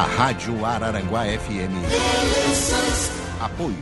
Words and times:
na 0.00 0.06
Rádio 0.06 0.64
Araranguá 0.64 1.26
FM. 1.26 1.74
Apoio. 3.38 3.76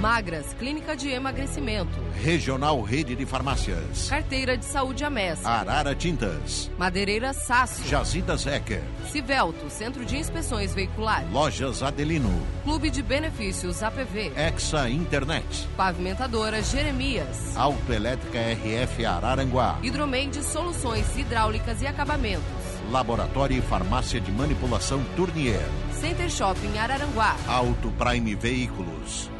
Magras, 0.00 0.54
Clínica 0.58 0.96
de 0.96 1.10
Emagrecimento. 1.10 2.00
Regional 2.22 2.80
Rede 2.80 3.14
de 3.14 3.26
Farmácias. 3.26 4.08
Carteira 4.08 4.56
de 4.56 4.64
Saúde 4.64 5.04
Amés. 5.04 5.44
Arara 5.44 5.94
Tintas. 5.94 6.70
Madeireira 6.78 7.34
Sasso. 7.34 7.86
Jazidas 7.86 8.46
Ecker. 8.46 8.82
Civelto, 9.12 9.68
Centro 9.68 10.06
de 10.06 10.16
Inspeções 10.16 10.72
Veiculares. 10.74 11.30
Lojas 11.30 11.82
Adelino. 11.82 12.32
Clube 12.64 12.88
de 12.88 13.02
Benefícios 13.02 13.82
APV. 13.82 14.32
Exa 14.34 14.88
Internet. 14.88 15.68
Pavimentadora 15.76 16.62
Jeremias. 16.62 17.54
Autoelétrica 17.58 18.38
RF 18.38 19.04
Araranguá. 19.04 19.78
Hidromeide 19.82 20.42
Soluções 20.42 21.14
Hidráulicas 21.14 21.82
e 21.82 21.86
Acabamentos. 21.86 22.59
Laboratório 22.90 23.56
e 23.56 23.62
Farmácia 23.62 24.20
de 24.20 24.32
Manipulação 24.32 25.02
Tournier. 25.16 25.68
Center 25.92 26.28
Shopping 26.28 26.76
Araranguá. 26.76 27.36
Auto 27.46 27.90
Prime 27.92 28.34
Veículos. 28.34 29.30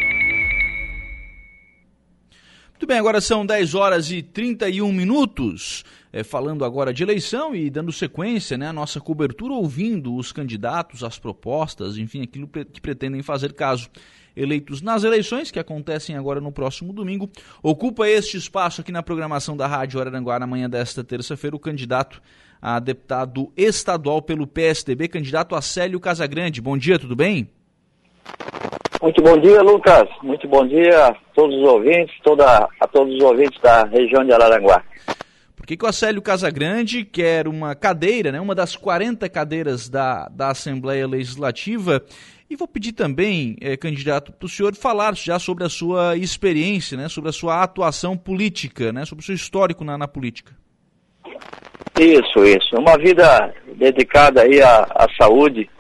Bem, 2.91 2.99
agora 2.99 3.21
são 3.21 3.47
10 3.47 3.77
horas 3.77 4.11
e 4.11 4.21
31 4.21 4.93
minutos. 4.93 5.85
É, 6.13 6.25
falando 6.25 6.65
agora 6.65 6.93
de 6.93 7.05
eleição 7.05 7.55
e 7.55 7.71
dando 7.71 7.93
sequência 7.93 8.59
né, 8.59 8.67
à 8.67 8.73
nossa 8.73 9.01
cobertura, 9.01 9.55
ouvindo 9.55 10.17
os 10.17 10.33
candidatos, 10.33 11.05
as 11.05 11.17
propostas, 11.17 11.97
enfim, 11.97 12.21
aquilo 12.21 12.49
que 12.49 12.81
pretendem 12.81 13.23
fazer 13.23 13.53
caso 13.53 13.89
eleitos 14.37 14.83
nas 14.83 15.05
eleições, 15.05 15.53
que 15.53 15.61
acontecem 15.61 16.17
agora 16.17 16.41
no 16.41 16.51
próximo 16.51 16.93
domingo. 16.93 17.31
Ocupa 17.63 18.09
este 18.09 18.37
espaço 18.37 18.81
aqui 18.81 18.91
na 18.91 19.05
programação 19.05 19.57
da 19.57 19.69
Rádio 19.69 20.01
Araranguá 20.01 20.41
na 20.41 20.47
manhã 20.49 20.69
desta 20.69 21.05
terça-feira 21.05 21.55
o 21.55 21.61
candidato 21.61 22.21
a 22.61 22.81
deputado 22.81 23.53
estadual 23.57 24.21
pelo 24.21 24.49
PSDB, 24.49 25.07
candidato 25.07 25.55
Acélio 25.55 26.01
Casagrande. 26.01 26.61
Bom 26.61 26.77
dia, 26.77 26.99
tudo 26.99 27.15
bem? 27.15 27.49
Muito 29.01 29.23
bom 29.23 29.39
dia, 29.39 29.63
Lucas. 29.63 30.09
Muito 30.23 30.47
bom 30.47 30.67
dia 30.67 31.07
a 31.07 31.15
todos 31.35 31.57
os 31.57 31.63
ouvintes, 31.63 32.15
toda, 32.23 32.69
a 32.79 32.87
todos 32.87 33.15
os 33.15 33.23
ouvintes 33.23 33.59
da 33.61 33.85
região 33.85 34.23
de 34.25 34.33
Araranguá. 34.33 34.83
Por 35.57 35.67
que, 35.67 35.77
que 35.77 35.85
o 35.85 35.89
Acélio 35.89 36.21
Casagrande 36.21 37.05
quer 37.05 37.49
uma 37.49 37.75
cadeira, 37.75 38.31
né, 38.31 38.41
uma 38.41 38.55
das 38.55 38.77
40 38.77 39.29
cadeiras 39.29 39.89
da, 39.89 40.29
da 40.29 40.49
Assembleia 40.49 41.07
Legislativa? 41.07 42.03
E 42.51 42.57
vou 42.57 42.67
pedir 42.67 42.93
também, 42.93 43.57
eh, 43.61 43.77
candidato, 43.77 44.33
para 44.33 44.45
o 44.45 44.49
senhor 44.49 44.75
falar 44.75 45.15
já 45.15 45.39
sobre 45.39 45.65
a 45.65 45.69
sua 45.69 46.17
experiência, 46.17 46.97
né, 46.97 47.09
sobre 47.09 47.31
a 47.31 47.33
sua 47.33 47.63
atuação 47.63 48.17
política, 48.17 48.93
né, 48.93 49.05
sobre 49.07 49.23
o 49.23 49.27
seu 49.27 49.35
histórico 49.35 49.85
na, 49.85 49.97
na 49.97 50.09
política. 50.09 50.53
Isso, 51.99 52.45
isso. 52.45 52.77
Uma 52.77 52.99
vida 52.99 53.55
dedicada 53.77 54.43
aí 54.43 54.61
à, 54.61 54.83
à 54.83 55.07
saúde, 55.17 55.71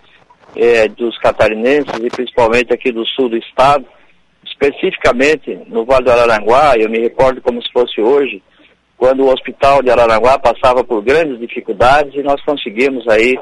é, 0.56 0.88
dos 0.88 1.16
catarinenses 1.18 1.94
e 2.02 2.08
principalmente 2.08 2.72
aqui 2.72 2.90
do 2.92 3.06
sul 3.06 3.28
do 3.28 3.36
estado, 3.36 3.84
especificamente 4.44 5.58
no 5.66 5.84
Vale 5.84 6.04
do 6.04 6.10
Araranguá, 6.12 6.74
eu 6.76 6.88
me 6.88 6.98
recordo 6.98 7.40
como 7.40 7.62
se 7.62 7.72
fosse 7.72 8.00
hoje, 8.00 8.42
quando 8.96 9.24
o 9.24 9.32
hospital 9.32 9.82
de 9.82 9.90
Araranguá 9.90 10.38
passava 10.38 10.84
por 10.84 11.02
grandes 11.02 11.38
dificuldades 11.38 12.14
e 12.14 12.22
nós 12.22 12.42
conseguimos 12.42 13.06
aí 13.08 13.38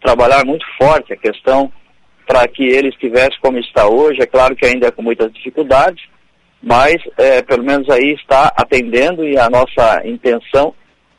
trabalhar 0.00 0.44
muito 0.44 0.64
forte 0.80 1.12
a 1.12 1.16
questão 1.16 1.70
para 2.26 2.46
que 2.48 2.62
ele 2.62 2.88
estivesse 2.88 3.38
como 3.40 3.58
está 3.58 3.86
hoje, 3.86 4.22
é 4.22 4.26
claro 4.26 4.56
que 4.56 4.64
ainda 4.64 4.88
é 4.88 4.90
com 4.90 5.02
muitas 5.02 5.30
dificuldades, 5.32 6.02
mas 6.62 6.94
é, 7.18 7.42
pelo 7.42 7.62
menos 7.62 7.88
aí 7.90 8.14
está 8.14 8.50
atendendo 8.56 9.24
e 9.24 9.36
a 9.38 9.50
nossa 9.50 10.00
intenção 10.06 10.74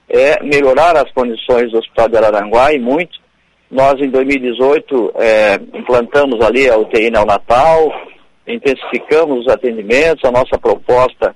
é 0.10 0.42
melhorar 0.44 0.98
as 0.98 1.12
condições 1.12 1.72
do 1.72 1.80
Hospital 1.80 2.10
de 2.10 2.18
Araranguá 2.18 2.74
e 2.74 2.80
muito, 2.80 3.20
nós, 3.76 4.00
em 4.00 4.10
2018, 4.10 5.12
é, 5.16 5.56
implantamos 5.78 6.40
ali 6.40 6.70
a 6.70 6.78
UTI 6.78 7.12
neonatal, 7.12 7.92
intensificamos 8.48 9.42
os 9.42 9.48
atendimentos, 9.52 10.24
a 10.24 10.32
nossa 10.32 10.58
proposta 10.58 11.36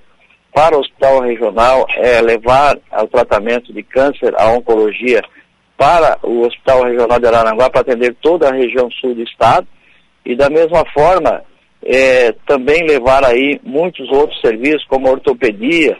para 0.52 0.74
o 0.74 0.80
hospital 0.80 1.20
regional 1.20 1.86
é 1.96 2.20
levar 2.22 2.78
o 2.92 3.06
tratamento 3.08 3.72
de 3.74 3.82
câncer, 3.82 4.34
a 4.38 4.50
oncologia, 4.52 5.20
para 5.76 6.18
o 6.22 6.46
Hospital 6.46 6.84
Regional 6.84 7.20
de 7.20 7.26
Araranguá, 7.26 7.70
para 7.70 7.82
atender 7.82 8.14
toda 8.20 8.48
a 8.48 8.54
região 8.54 8.90
sul 8.90 9.14
do 9.14 9.22
estado, 9.22 9.66
e 10.24 10.34
da 10.34 10.50
mesma 10.50 10.84
forma, 10.92 11.42
é, 11.82 12.32
também 12.46 12.86
levar 12.86 13.24
aí 13.24 13.60
muitos 13.62 14.10
outros 14.10 14.40
serviços, 14.40 14.84
como 14.88 15.08
a 15.08 15.12
ortopedia, 15.12 15.96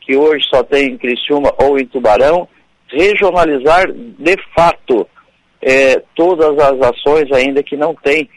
que 0.00 0.16
hoje 0.16 0.44
só 0.52 0.62
tem 0.62 0.92
em 0.92 0.98
Criciúma 0.98 1.52
ou 1.58 1.78
em 1.78 1.86
Tubarão, 1.86 2.48
regionalizar 2.88 3.90
de 3.92 4.36
fato 4.54 5.06
é, 5.66 6.02
todas 6.14 6.58
as 6.58 6.78
ações 6.78 7.32
ainda 7.32 7.62
que 7.62 7.74
não 7.74 7.94
tem 7.94 8.28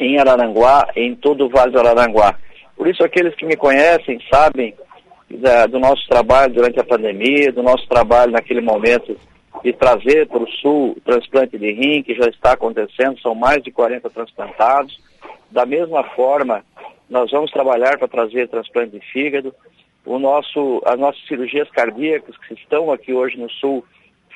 em 0.00 0.18
Araranguá, 0.18 0.88
em 0.96 1.14
todo 1.14 1.44
o 1.44 1.48
Vale 1.50 1.72
do 1.72 1.78
Araranguá. 1.78 2.38
Por 2.74 2.88
isso, 2.88 3.04
aqueles 3.04 3.34
que 3.34 3.44
me 3.44 3.54
conhecem 3.54 4.18
sabem 4.32 4.74
da, 5.30 5.66
do 5.66 5.78
nosso 5.78 6.08
trabalho 6.08 6.54
durante 6.54 6.80
a 6.80 6.84
pandemia, 6.84 7.52
do 7.52 7.62
nosso 7.62 7.86
trabalho 7.86 8.32
naquele 8.32 8.62
momento 8.62 9.14
de 9.62 9.74
trazer 9.74 10.26
para 10.26 10.42
o 10.42 10.48
Sul 10.62 10.94
o 10.96 11.00
transplante 11.00 11.58
de 11.58 11.70
rim, 11.70 12.02
que 12.02 12.14
já 12.14 12.26
está 12.28 12.52
acontecendo, 12.52 13.20
são 13.20 13.34
mais 13.34 13.62
de 13.62 13.70
40 13.70 14.08
transplantados. 14.08 14.98
Da 15.50 15.66
mesma 15.66 16.02
forma, 16.14 16.64
nós 17.10 17.30
vamos 17.30 17.50
trabalhar 17.50 17.98
para 17.98 18.08
trazer 18.08 18.48
transplante 18.48 18.98
de 18.98 19.04
fígado. 19.12 19.54
O 20.06 20.18
nosso, 20.18 20.80
as 20.86 20.98
nossas 20.98 21.20
cirurgias 21.26 21.68
cardíacas 21.70 22.34
que 22.38 22.54
estão 22.54 22.90
aqui 22.90 23.12
hoje 23.12 23.36
no 23.36 23.50
Sul 23.50 23.84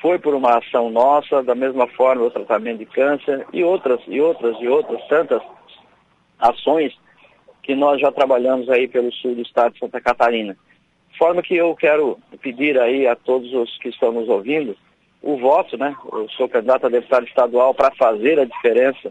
foi 0.03 0.19
por 0.19 0.35
uma 0.35 0.57
ação 0.57 0.91
nossa, 0.91 1.41
da 1.41 1.55
mesma 1.55 1.87
forma 1.87 2.25
o 2.25 2.29
tratamento 2.29 2.79
de 2.79 2.85
câncer 2.85 3.47
e 3.53 3.63
outras 3.63 4.01
e 4.05 4.19
outras 4.19 4.57
e 4.59 4.67
outras 4.67 5.01
tantas 5.07 5.41
ações 6.37 6.93
que 7.63 7.73
nós 7.73 8.01
já 8.01 8.11
trabalhamos 8.11 8.69
aí 8.69 8.85
pelo 8.85 9.13
sul 9.13 9.33
do 9.33 9.41
estado 9.41 9.71
de 9.71 9.79
Santa 9.79 10.01
Catarina. 10.01 10.57
De 11.09 11.17
forma 11.17 11.41
que 11.41 11.55
eu 11.55 11.73
quero 11.73 12.19
pedir 12.41 12.77
aí 12.77 13.07
a 13.07 13.15
todos 13.15 13.53
os 13.53 13.77
que 13.77 13.87
estão 13.87 14.11
nos 14.11 14.27
ouvindo 14.27 14.75
o 15.21 15.37
voto, 15.37 15.77
né? 15.77 15.95
Eu 16.11 16.27
sou 16.31 16.49
candidato 16.49 16.87
a 16.87 16.89
deputado 16.89 17.25
estadual 17.25 17.73
para 17.73 17.95
fazer 17.95 18.37
a 18.41 18.45
diferença 18.45 19.09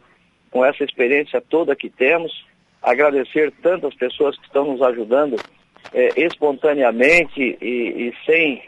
com 0.50 0.62
essa 0.62 0.84
experiência 0.84 1.40
toda 1.40 1.74
que 1.74 1.88
temos. 1.88 2.44
Agradecer 2.82 3.50
tantas 3.62 3.94
pessoas 3.94 4.36
que 4.36 4.44
estão 4.44 4.66
nos 4.66 4.82
ajudando 4.82 5.36
é, 5.94 6.20
espontaneamente 6.20 7.56
e, 7.62 7.64
e 7.64 8.14
sem 8.26 8.62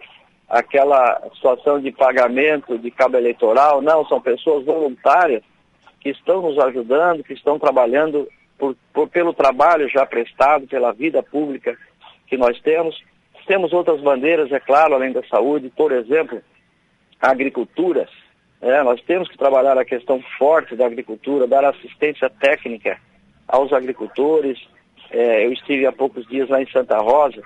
aquela 0.49 1.21
situação 1.35 1.81
de 1.81 1.91
pagamento 1.91 2.79
de 2.79 2.91
cabo 2.91 3.17
eleitoral, 3.17 3.81
não, 3.81 4.07
são 4.07 4.21
pessoas 4.21 4.65
voluntárias 4.65 5.43
que 6.01 6.11
estão 6.11 6.43
nos 6.43 6.59
ajudando, 6.59 7.25
que 7.25 7.33
estão 7.33 7.59
trabalhando 7.59 8.29
por, 8.59 8.77
por, 8.93 9.09
pelo 9.09 9.33
trabalho 9.33 9.89
já 9.89 10.05
prestado, 10.05 10.67
pela 10.67 10.93
vida 10.93 11.23
pública 11.23 11.77
que 12.27 12.37
nós 12.37 12.61
temos. 12.61 13.03
Temos 13.47 13.73
outras 13.73 14.01
bandeiras, 14.01 14.51
é 14.53 14.61
claro, 14.61 14.95
além 14.95 15.13
da 15.13 15.23
saúde, 15.25 15.71
por 15.75 15.93
exemplo, 15.93 16.43
a 17.21 17.31
agricultura. 17.31 18.09
É, 18.61 18.83
nós 18.83 19.01
temos 19.03 19.29
que 19.29 19.37
trabalhar 19.37 19.77
a 19.77 19.85
questão 19.85 20.23
forte 20.39 20.75
da 20.75 20.87
agricultura, 20.87 21.47
dar 21.47 21.65
assistência 21.65 22.31
técnica 22.31 22.99
aos 23.47 23.73
agricultores. 23.73 24.59
É, 25.11 25.45
eu 25.45 25.53
estive 25.53 25.87
há 25.87 25.93
poucos 25.93 26.27
dias 26.27 26.49
lá 26.49 26.63
em 26.63 26.71
Santa 26.71 26.97
Rosa, 26.99 27.43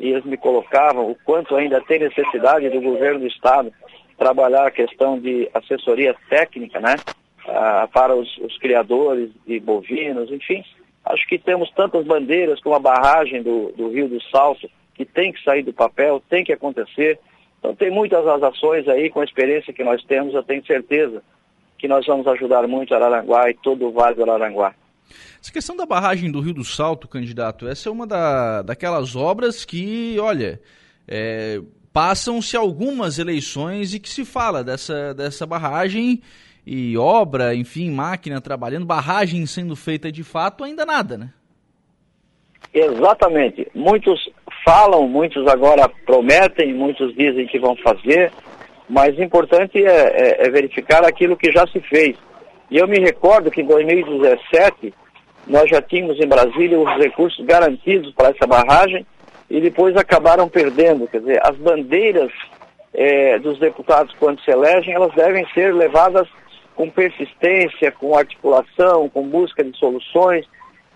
e 0.00 0.08
eles 0.08 0.24
me 0.24 0.36
colocavam 0.36 1.10
o 1.10 1.14
quanto 1.14 1.54
ainda 1.54 1.80
tem 1.82 2.00
necessidade 2.00 2.68
do 2.70 2.80
governo 2.80 3.20
do 3.20 3.26
estado 3.26 3.70
trabalhar 4.16 4.66
a 4.66 4.70
questão 4.70 5.18
de 5.18 5.48
assessoria 5.54 6.14
técnica, 6.28 6.80
né, 6.80 6.96
ah, 7.46 7.88
para 7.92 8.14
os, 8.14 8.36
os, 8.38 8.58
criadores 8.58 9.30
de 9.46 9.60
bovinos, 9.60 10.30
enfim. 10.30 10.64
Acho 11.04 11.26
que 11.26 11.38
temos 11.38 11.70
tantas 11.70 12.04
bandeiras 12.04 12.60
como 12.60 12.74
a 12.74 12.78
barragem 12.78 13.42
do, 13.42 13.72
do 13.72 13.90
Rio 13.90 14.08
do 14.08 14.20
Salto, 14.24 14.70
que 14.94 15.04
tem 15.04 15.32
que 15.32 15.42
sair 15.42 15.62
do 15.62 15.72
papel, 15.72 16.22
tem 16.28 16.44
que 16.44 16.52
acontecer. 16.52 17.18
Então 17.58 17.74
tem 17.74 17.90
muitas 17.90 18.26
as 18.26 18.42
ações 18.42 18.88
aí, 18.88 19.08
com 19.08 19.20
a 19.20 19.24
experiência 19.24 19.72
que 19.72 19.84
nós 19.84 20.02
temos, 20.04 20.34
eu 20.34 20.42
tenho 20.42 20.64
certeza 20.66 21.22
que 21.78 21.88
nós 21.88 22.06
vamos 22.06 22.26
ajudar 22.26 22.66
muito 22.66 22.94
Araranguá 22.94 23.48
e 23.48 23.54
todo 23.54 23.86
o 23.86 23.92
Vale 23.92 24.16
do 24.16 24.24
Araranguá. 24.24 24.74
Essa 25.40 25.52
questão 25.52 25.76
da 25.76 25.86
barragem 25.86 26.30
do 26.30 26.40
Rio 26.40 26.54
do 26.54 26.64
Salto, 26.64 27.08
candidato, 27.08 27.66
essa 27.68 27.88
é 27.88 27.92
uma 27.92 28.06
da, 28.06 28.62
daquelas 28.62 29.16
obras 29.16 29.64
que, 29.64 30.16
olha, 30.18 30.60
é, 31.08 31.60
passam-se 31.92 32.56
algumas 32.56 33.18
eleições 33.18 33.94
e 33.94 34.00
que 34.00 34.08
se 34.08 34.24
fala 34.24 34.62
dessa, 34.62 35.14
dessa 35.14 35.46
barragem 35.46 36.20
e 36.66 36.96
obra, 36.96 37.54
enfim, 37.54 37.90
máquina 37.90 38.40
trabalhando, 38.40 38.86
barragem 38.86 39.44
sendo 39.46 39.74
feita 39.74 40.12
de 40.12 40.22
fato, 40.22 40.62
ainda 40.62 40.84
nada, 40.84 41.18
né? 41.18 41.30
Exatamente. 42.72 43.66
Muitos 43.74 44.30
falam, 44.64 45.08
muitos 45.08 45.46
agora 45.48 45.88
prometem, 46.06 46.72
muitos 46.72 47.14
dizem 47.16 47.46
que 47.46 47.58
vão 47.58 47.74
fazer, 47.76 48.30
mas 48.88 49.16
o 49.16 49.22
importante 49.22 49.84
é, 49.84 50.42
é, 50.42 50.46
é 50.46 50.50
verificar 50.50 51.04
aquilo 51.04 51.36
que 51.36 51.50
já 51.50 51.66
se 51.66 51.80
fez. 51.80 52.16
E 52.70 52.78
eu 52.78 52.86
me 52.86 52.98
recordo 53.00 53.50
que 53.50 53.62
em 53.62 53.66
2017 53.66 54.94
nós 55.46 55.68
já 55.68 55.82
tínhamos 55.82 56.20
em 56.20 56.26
Brasília 56.26 56.78
os 56.78 56.96
recursos 56.96 57.44
garantidos 57.44 58.12
para 58.14 58.28
essa 58.28 58.46
barragem 58.46 59.04
e 59.48 59.60
depois 59.60 59.96
acabaram 59.96 60.48
perdendo. 60.48 61.08
Quer 61.08 61.20
dizer, 61.20 61.40
as 61.44 61.56
bandeiras 61.56 62.30
é, 62.94 63.38
dos 63.38 63.58
deputados 63.58 64.14
quando 64.18 64.40
se 64.42 64.50
elegem, 64.50 64.94
elas 64.94 65.12
devem 65.14 65.46
ser 65.52 65.74
levadas 65.74 66.28
com 66.76 66.88
persistência, 66.88 67.90
com 67.92 68.16
articulação, 68.16 69.08
com 69.08 69.28
busca 69.28 69.64
de 69.64 69.76
soluções. 69.76 70.46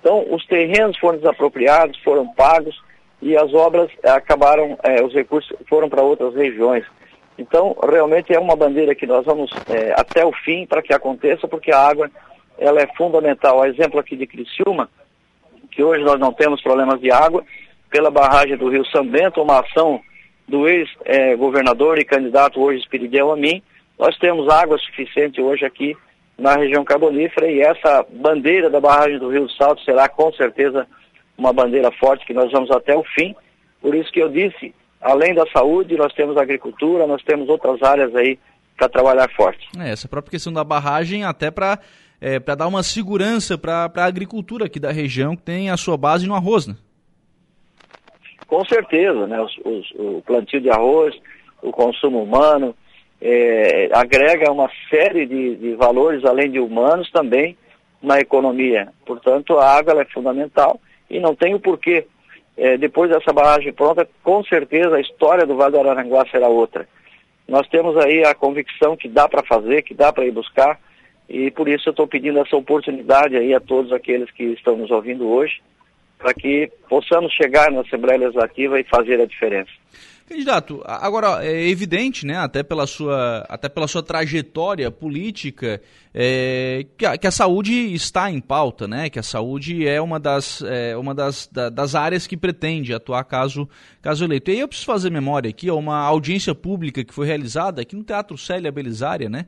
Então, 0.00 0.24
os 0.30 0.46
terrenos 0.46 0.96
foram 0.98 1.18
desapropriados, 1.18 1.98
foram 2.02 2.26
pagos 2.28 2.80
e 3.20 3.36
as 3.36 3.52
obras 3.52 3.90
acabaram, 4.02 4.78
eh, 4.82 5.02
os 5.02 5.12
recursos 5.12 5.56
foram 5.68 5.88
para 5.88 6.02
outras 6.02 6.34
regiões. 6.34 6.84
Então, 7.36 7.76
realmente 7.82 8.32
é 8.32 8.38
uma 8.38 8.54
bandeira 8.54 8.94
que 8.94 9.06
nós 9.06 9.24
vamos 9.24 9.50
é, 9.68 9.92
até 9.98 10.24
o 10.24 10.32
fim 10.32 10.66
para 10.66 10.82
que 10.82 10.92
aconteça, 10.92 11.48
porque 11.48 11.72
a 11.72 11.78
água 11.78 12.10
ela 12.58 12.80
é 12.80 12.86
fundamental. 12.96 13.58
O 13.58 13.64
exemplo 13.64 13.98
aqui 13.98 14.16
de 14.16 14.26
Criciúma, 14.26 14.88
que 15.70 15.82
hoje 15.82 16.04
nós 16.04 16.20
não 16.20 16.32
temos 16.32 16.62
problemas 16.62 17.00
de 17.00 17.10
água, 17.10 17.44
pela 17.90 18.10
barragem 18.10 18.56
do 18.56 18.68
Rio 18.68 18.84
São 18.86 19.06
Bento, 19.06 19.42
uma 19.42 19.60
ação 19.60 20.00
do 20.46 20.68
ex-governador 20.68 21.98
e 21.98 22.04
candidato 22.04 22.60
hoje 22.60 22.80
Espirideu 22.80 23.32
a 23.32 23.36
mim, 23.36 23.62
nós 23.98 24.16
temos 24.18 24.48
água 24.48 24.76
suficiente 24.78 25.40
hoje 25.40 25.64
aqui 25.64 25.96
na 26.36 26.56
região 26.56 26.84
carbonífera 26.84 27.48
e 27.50 27.60
essa 27.60 28.04
bandeira 28.10 28.68
da 28.68 28.80
barragem 28.80 29.18
do 29.18 29.30
Rio 29.30 29.48
Salto 29.50 29.82
será 29.82 30.08
com 30.08 30.32
certeza 30.32 30.86
uma 31.38 31.52
bandeira 31.52 31.90
forte 31.92 32.26
que 32.26 32.34
nós 32.34 32.50
vamos 32.50 32.70
até 32.70 32.96
o 32.96 33.04
fim. 33.04 33.34
Por 33.80 33.94
isso 33.94 34.10
que 34.10 34.20
eu 34.20 34.28
disse, 34.28 34.74
além 35.04 35.34
da 35.34 35.44
saúde, 35.52 35.96
nós 35.96 36.12
temos 36.14 36.36
a 36.36 36.42
agricultura, 36.42 37.06
nós 37.06 37.22
temos 37.22 37.48
outras 37.48 37.82
áreas 37.82 38.14
aí 38.16 38.38
para 38.76 38.88
trabalhar 38.88 39.28
forte. 39.36 39.68
É, 39.78 39.90
essa 39.90 40.08
própria 40.08 40.32
questão 40.32 40.52
da 40.52 40.64
barragem, 40.64 41.24
até 41.24 41.50
para 41.50 41.78
é, 42.20 42.38
dar 42.40 42.66
uma 42.66 42.82
segurança 42.82 43.58
para 43.58 43.90
a 43.94 44.04
agricultura 44.04 44.64
aqui 44.64 44.80
da 44.80 44.90
região, 44.90 45.36
que 45.36 45.42
tem 45.42 45.70
a 45.70 45.76
sua 45.76 45.96
base 45.96 46.26
no 46.26 46.34
arroz, 46.34 46.66
né? 46.66 46.74
Com 48.46 48.64
certeza, 48.64 49.26
né? 49.26 49.40
Os, 49.40 49.56
os, 49.64 49.90
o 49.96 50.22
plantio 50.26 50.60
de 50.60 50.70
arroz, 50.70 51.14
o 51.62 51.70
consumo 51.70 52.22
humano, 52.22 52.74
é, 53.20 53.90
agrega 53.92 54.50
uma 54.50 54.70
série 54.88 55.26
de, 55.26 55.56
de, 55.56 55.74
valores, 55.74 56.24
além 56.24 56.50
de 56.50 56.58
humanos, 56.58 57.10
também 57.10 57.56
na 58.02 58.18
economia. 58.18 58.88
Portanto, 59.06 59.58
a 59.58 59.76
água 59.76 60.00
é 60.00 60.04
fundamental 60.06 60.80
e 61.10 61.20
não 61.20 61.34
tem 61.34 61.54
o 61.54 61.60
porquê 61.60 62.06
é, 62.56 62.76
depois 62.76 63.10
dessa 63.10 63.32
barragem 63.32 63.72
pronta, 63.72 64.08
com 64.22 64.44
certeza 64.44 64.96
a 64.96 65.00
história 65.00 65.46
do 65.46 65.56
Vale 65.56 65.72
do 65.72 65.80
Araranguá 65.80 66.24
será 66.30 66.48
outra. 66.48 66.88
Nós 67.48 67.66
temos 67.68 67.96
aí 67.96 68.24
a 68.24 68.34
convicção 68.34 68.96
que 68.96 69.08
dá 69.08 69.28
para 69.28 69.42
fazer, 69.42 69.82
que 69.82 69.92
dá 69.92 70.12
para 70.12 70.24
ir 70.24 70.30
buscar, 70.30 70.78
e 71.28 71.50
por 71.50 71.68
isso 71.68 71.88
eu 71.88 71.90
estou 71.90 72.06
pedindo 72.06 72.38
essa 72.38 72.56
oportunidade 72.56 73.36
aí 73.36 73.54
a 73.54 73.60
todos 73.60 73.92
aqueles 73.92 74.30
que 74.30 74.44
estão 74.44 74.76
nos 74.76 74.90
ouvindo 74.90 75.28
hoje, 75.28 75.60
para 76.18 76.32
que 76.32 76.70
possamos 76.88 77.32
chegar 77.32 77.70
na 77.70 77.80
Assembleia 77.80 78.20
Legislativa 78.20 78.78
e 78.80 78.84
fazer 78.84 79.20
a 79.20 79.26
diferença. 79.26 79.72
Candidato, 80.26 80.82
agora 80.86 81.44
é 81.44 81.68
evidente, 81.68 82.24
né, 82.24 82.38
até 82.38 82.62
pela 82.62 82.86
sua, 82.86 83.44
até 83.46 83.68
pela 83.68 83.86
sua 83.86 84.02
trajetória 84.02 84.90
política, 84.90 85.82
é, 86.14 86.86
que, 86.96 87.04
a, 87.04 87.18
que, 87.18 87.26
a, 87.26 87.30
saúde 87.30 87.92
está 87.92 88.30
em 88.30 88.40
pauta, 88.40 88.88
né, 88.88 89.10
que 89.10 89.18
a 89.18 89.22
saúde 89.22 89.86
é 89.86 90.00
uma 90.00 90.18
das, 90.18 90.62
é, 90.62 90.96
uma 90.96 91.14
das, 91.14 91.46
da, 91.52 91.68
das 91.68 91.94
áreas 91.94 92.26
que 92.26 92.38
pretende 92.38 92.94
atuar 92.94 93.22
caso, 93.24 93.68
caso 94.00 94.24
eleito. 94.24 94.50
E 94.50 94.54
aí 94.54 94.60
eu 94.60 94.68
preciso 94.68 94.86
fazer 94.86 95.10
memória 95.10 95.50
aqui, 95.50 95.70
uma 95.70 95.98
audiência 95.98 96.54
pública 96.54 97.04
que 97.04 97.12
foi 97.12 97.26
realizada 97.26 97.82
aqui 97.82 97.94
no 97.94 98.02
Teatro 98.02 98.38
Célia 98.38 98.72
Belisária, 98.72 99.28
né, 99.28 99.44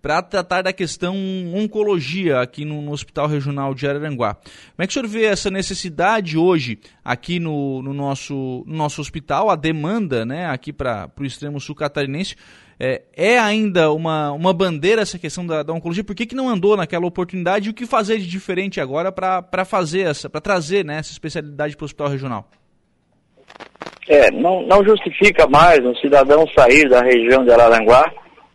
para 0.00 0.22
tratar 0.22 0.62
da 0.62 0.72
questão 0.72 1.16
oncologia 1.54 2.40
aqui 2.40 2.64
no, 2.64 2.80
no, 2.80 2.92
Hospital 2.92 3.26
Regional 3.26 3.74
de 3.74 3.86
Araranguá. 3.86 4.34
Como 4.34 4.78
é 4.78 4.86
que 4.86 4.90
o 4.90 4.94
senhor 4.94 5.08
vê 5.08 5.24
essa 5.24 5.50
necessidade 5.50 6.38
hoje 6.38 6.78
aqui 7.04 7.40
no, 7.40 7.82
no 7.82 7.92
nosso, 7.92 8.64
no 8.66 8.76
nosso 8.76 9.00
hospital, 9.00 9.50
a 9.50 9.56
demanda 9.56 10.24
né, 10.24 10.46
aqui 10.46 10.72
para 10.72 11.10
o 11.18 11.24
extremo 11.24 11.60
sul 11.60 11.74
catarinense? 11.74 12.36
É, 12.80 13.02
é, 13.16 13.38
ainda 13.40 13.90
uma, 13.90 14.30
uma 14.30 14.52
bandeira 14.52 15.02
essa 15.02 15.18
questão 15.18 15.44
da, 15.44 15.64
da 15.64 15.72
oncologia? 15.72 16.04
Por 16.04 16.14
que, 16.14 16.26
que 16.26 16.36
não 16.36 16.48
andou 16.48 16.76
naquela 16.76 17.06
oportunidade 17.06 17.66
e 17.66 17.70
o 17.70 17.74
que 17.74 17.86
fazer 17.86 18.18
de 18.18 18.26
diferente 18.28 18.80
agora 18.80 19.10
para 19.10 19.64
fazer 19.64 20.02
essa, 20.02 20.30
para 20.30 20.40
trazer 20.40 20.84
né, 20.84 20.98
essa 20.98 21.10
especialidade 21.10 21.76
para 21.76 21.82
o 21.82 21.86
hospital 21.86 22.08
regional? 22.08 22.48
É, 24.08 24.30
não, 24.30 24.64
não 24.64 24.84
justifica 24.84 25.46
mais 25.48 25.84
um 25.84 25.94
cidadão 25.96 26.46
sair 26.56 26.88
da 26.88 27.02
região 27.02 27.44
de 27.44 27.50
Araranguá 27.50 28.04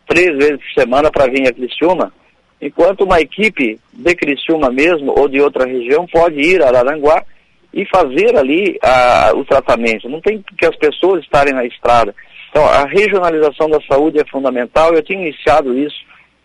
três 0.06 0.36
vezes 0.36 0.58
por 0.58 0.82
semana 0.82 1.10
para 1.10 1.30
vir 1.30 1.48
a 1.48 1.52
Criciúma, 1.52 2.12
enquanto 2.60 3.04
uma 3.04 3.20
equipe 3.20 3.78
de 3.92 4.14
Criciúma 4.14 4.70
mesmo 4.70 5.14
ou 5.16 5.28
de 5.28 5.40
outra 5.40 5.66
região 5.66 6.06
pode 6.06 6.40
ir 6.40 6.62
a 6.62 6.68
Araranguá 6.68 7.24
e 7.72 7.84
fazer 7.86 8.36
ali 8.36 8.78
a, 8.82 9.32
o 9.34 9.44
tratamento. 9.44 10.08
Não 10.08 10.20
tem 10.20 10.42
que 10.56 10.64
as 10.64 10.76
pessoas 10.76 11.22
estarem 11.22 11.52
na 11.52 11.64
estrada. 11.64 12.14
Então, 12.50 12.64
a 12.64 12.84
regionalização 12.86 13.68
da 13.68 13.80
saúde 13.80 14.20
é 14.20 14.24
fundamental. 14.30 14.94
Eu 14.94 15.02
tinha 15.02 15.20
iniciado 15.20 15.76
isso 15.76 15.96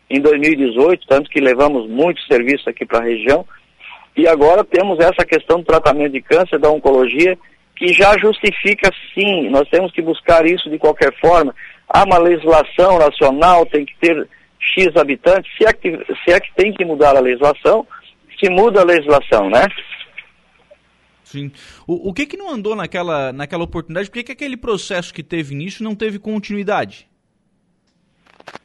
em 0.10 0.20
2018, 0.20 1.06
tanto 1.08 1.30
que 1.30 1.40
levamos 1.40 1.88
muitos 1.88 2.26
serviços 2.26 2.68
aqui 2.68 2.84
para 2.84 2.98
a 2.98 3.04
região. 3.04 3.46
E 4.18 4.28
agora 4.28 4.64
temos 4.64 4.98
essa 5.00 5.24
questão 5.24 5.60
do 5.60 5.66
tratamento 5.66 6.14
de 6.14 6.22
câncer, 6.22 6.58
da 6.58 6.70
oncologia, 6.70 7.38
que 7.76 7.94
já 7.94 8.18
justifica 8.18 8.92
sim, 9.14 9.50
nós 9.50 9.70
temos 9.70 9.92
que 9.92 10.02
buscar 10.02 10.46
isso 10.46 10.70
de 10.70 10.78
qualquer 10.78 11.14
forma. 11.22 11.56
Há 11.90 12.04
uma 12.04 12.20
legislação 12.20 13.00
nacional, 13.00 13.66
tem 13.66 13.86
que 13.86 13.96
ter 14.00 14.30
X 14.60 14.96
habitantes, 14.96 15.52
se 15.58 15.66
é 15.66 15.74
que, 15.74 15.98
se 16.24 16.32
é 16.32 16.40
que 16.40 16.54
tem 16.56 16.72
que 16.72 16.86
mudar 16.86 17.16
a 17.16 17.20
legislação, 17.20 17.88
se 18.40 18.50
muda 18.50 18.82
a 18.82 18.86
legislação, 18.86 19.50
né? 19.50 19.66
Sim. 21.24 21.52
O, 21.88 22.10
o 22.10 22.14
que 22.14 22.26
que 22.26 22.38
não 22.38 22.50
andou 22.50 22.76
naquela, 22.76 23.32
naquela 23.32 23.64
oportunidade? 23.64 24.10
Por 24.10 24.16
que, 24.16 24.24
que 24.24 24.32
aquele 24.32 24.58
processo 24.58 25.14
que 25.14 25.24
teve 25.24 25.54
início 25.54 25.84
não 25.84 25.96
teve 25.96 26.18
continuidade? 26.18 27.08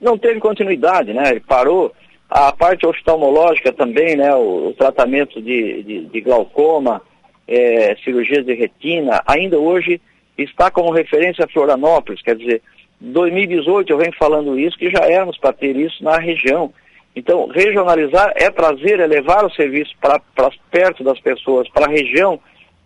Não 0.00 0.16
teve 0.16 0.40
continuidade, 0.40 1.12
né? 1.12 1.30
Ele 1.30 1.40
parou. 1.40 1.92
A 2.30 2.50
parte 2.52 2.86
oftalmológica 2.86 3.70
também, 3.70 4.16
né? 4.16 4.34
O, 4.34 4.68
o 4.68 4.72
tratamento 4.72 5.42
de, 5.42 5.82
de, 5.82 6.04
de 6.06 6.20
glaucoma, 6.22 7.02
é, 7.46 7.94
cirurgias 8.02 8.44
de 8.44 8.54
retina, 8.54 9.22
ainda 9.26 9.58
hoje 9.58 10.00
está 10.36 10.70
como 10.70 10.90
referência 10.90 11.44
a 11.44 11.48
Florianópolis, 11.48 12.22
quer 12.22 12.36
dizer, 12.36 12.62
2018 13.00 13.92
eu 13.92 13.98
venho 13.98 14.14
falando 14.18 14.58
isso, 14.58 14.78
que 14.78 14.90
já 14.90 15.00
éramos 15.00 15.36
para 15.38 15.52
ter 15.52 15.76
isso 15.76 16.02
na 16.02 16.18
região. 16.18 16.72
Então, 17.16 17.46
regionalizar 17.46 18.32
é 18.34 18.50
trazer, 18.50 18.98
é 18.98 19.06
levar 19.06 19.44
o 19.44 19.52
serviço 19.52 19.94
para 20.00 20.20
perto 20.70 21.04
das 21.04 21.20
pessoas, 21.20 21.68
para 21.68 21.86
a 21.86 21.90
região 21.90 22.40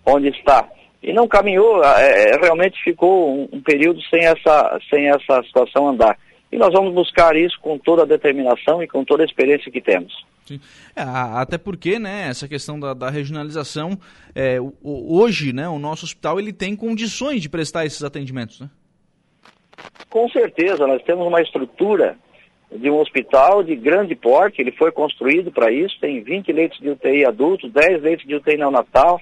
onde 0.04 0.28
está. 0.28 0.68
E 1.02 1.12
não 1.12 1.28
caminhou, 1.28 1.82
é, 1.84 2.32
é, 2.32 2.40
realmente 2.40 2.82
ficou 2.82 3.30
um, 3.30 3.48
um, 3.52 3.60
período 3.62 4.00
sem 4.10 4.24
essa, 4.24 4.78
sem 4.90 5.08
essa 5.08 5.42
situação 5.44 5.88
andar. 5.88 6.18
E 6.50 6.56
nós 6.56 6.72
vamos 6.72 6.92
buscar 6.92 7.36
isso 7.36 7.58
com 7.60 7.78
toda 7.78 8.02
a 8.02 8.06
determinação 8.06 8.82
e 8.82 8.88
com 8.88 9.04
toda 9.04 9.22
a 9.22 9.26
experiência 9.26 9.70
que 9.70 9.80
temos. 9.80 10.12
É, 10.96 11.02
até 11.02 11.58
porque, 11.58 11.98
né, 11.98 12.28
essa 12.28 12.48
questão 12.48 12.80
da, 12.80 12.94
da 12.94 13.10
regionalização, 13.10 13.98
é, 14.34 14.58
hoje, 14.82 15.52
né, 15.52 15.68
o 15.68 15.78
nosso 15.78 16.04
hospital 16.04 16.38
ele 16.38 16.52
tem 16.52 16.74
condições 16.74 17.42
de 17.42 17.48
prestar 17.48 17.84
esses 17.84 18.02
atendimentos, 18.02 18.60
né? 18.60 18.68
Com 20.08 20.28
certeza, 20.30 20.86
nós 20.86 21.02
temos 21.02 21.26
uma 21.26 21.42
estrutura 21.42 22.16
de 22.70 22.90
um 22.90 22.98
hospital 22.98 23.62
de 23.62 23.74
grande 23.74 24.14
porte, 24.14 24.60
ele 24.60 24.72
foi 24.72 24.92
construído 24.92 25.50
para 25.50 25.70
isso, 25.70 25.98
tem 26.00 26.22
20 26.22 26.52
leitos 26.52 26.78
de 26.78 26.90
UTI 26.90 27.24
adultos, 27.24 27.72
10 27.72 28.02
leitos 28.02 28.26
de 28.26 28.34
UTI 28.34 28.56
neonatal, 28.56 29.20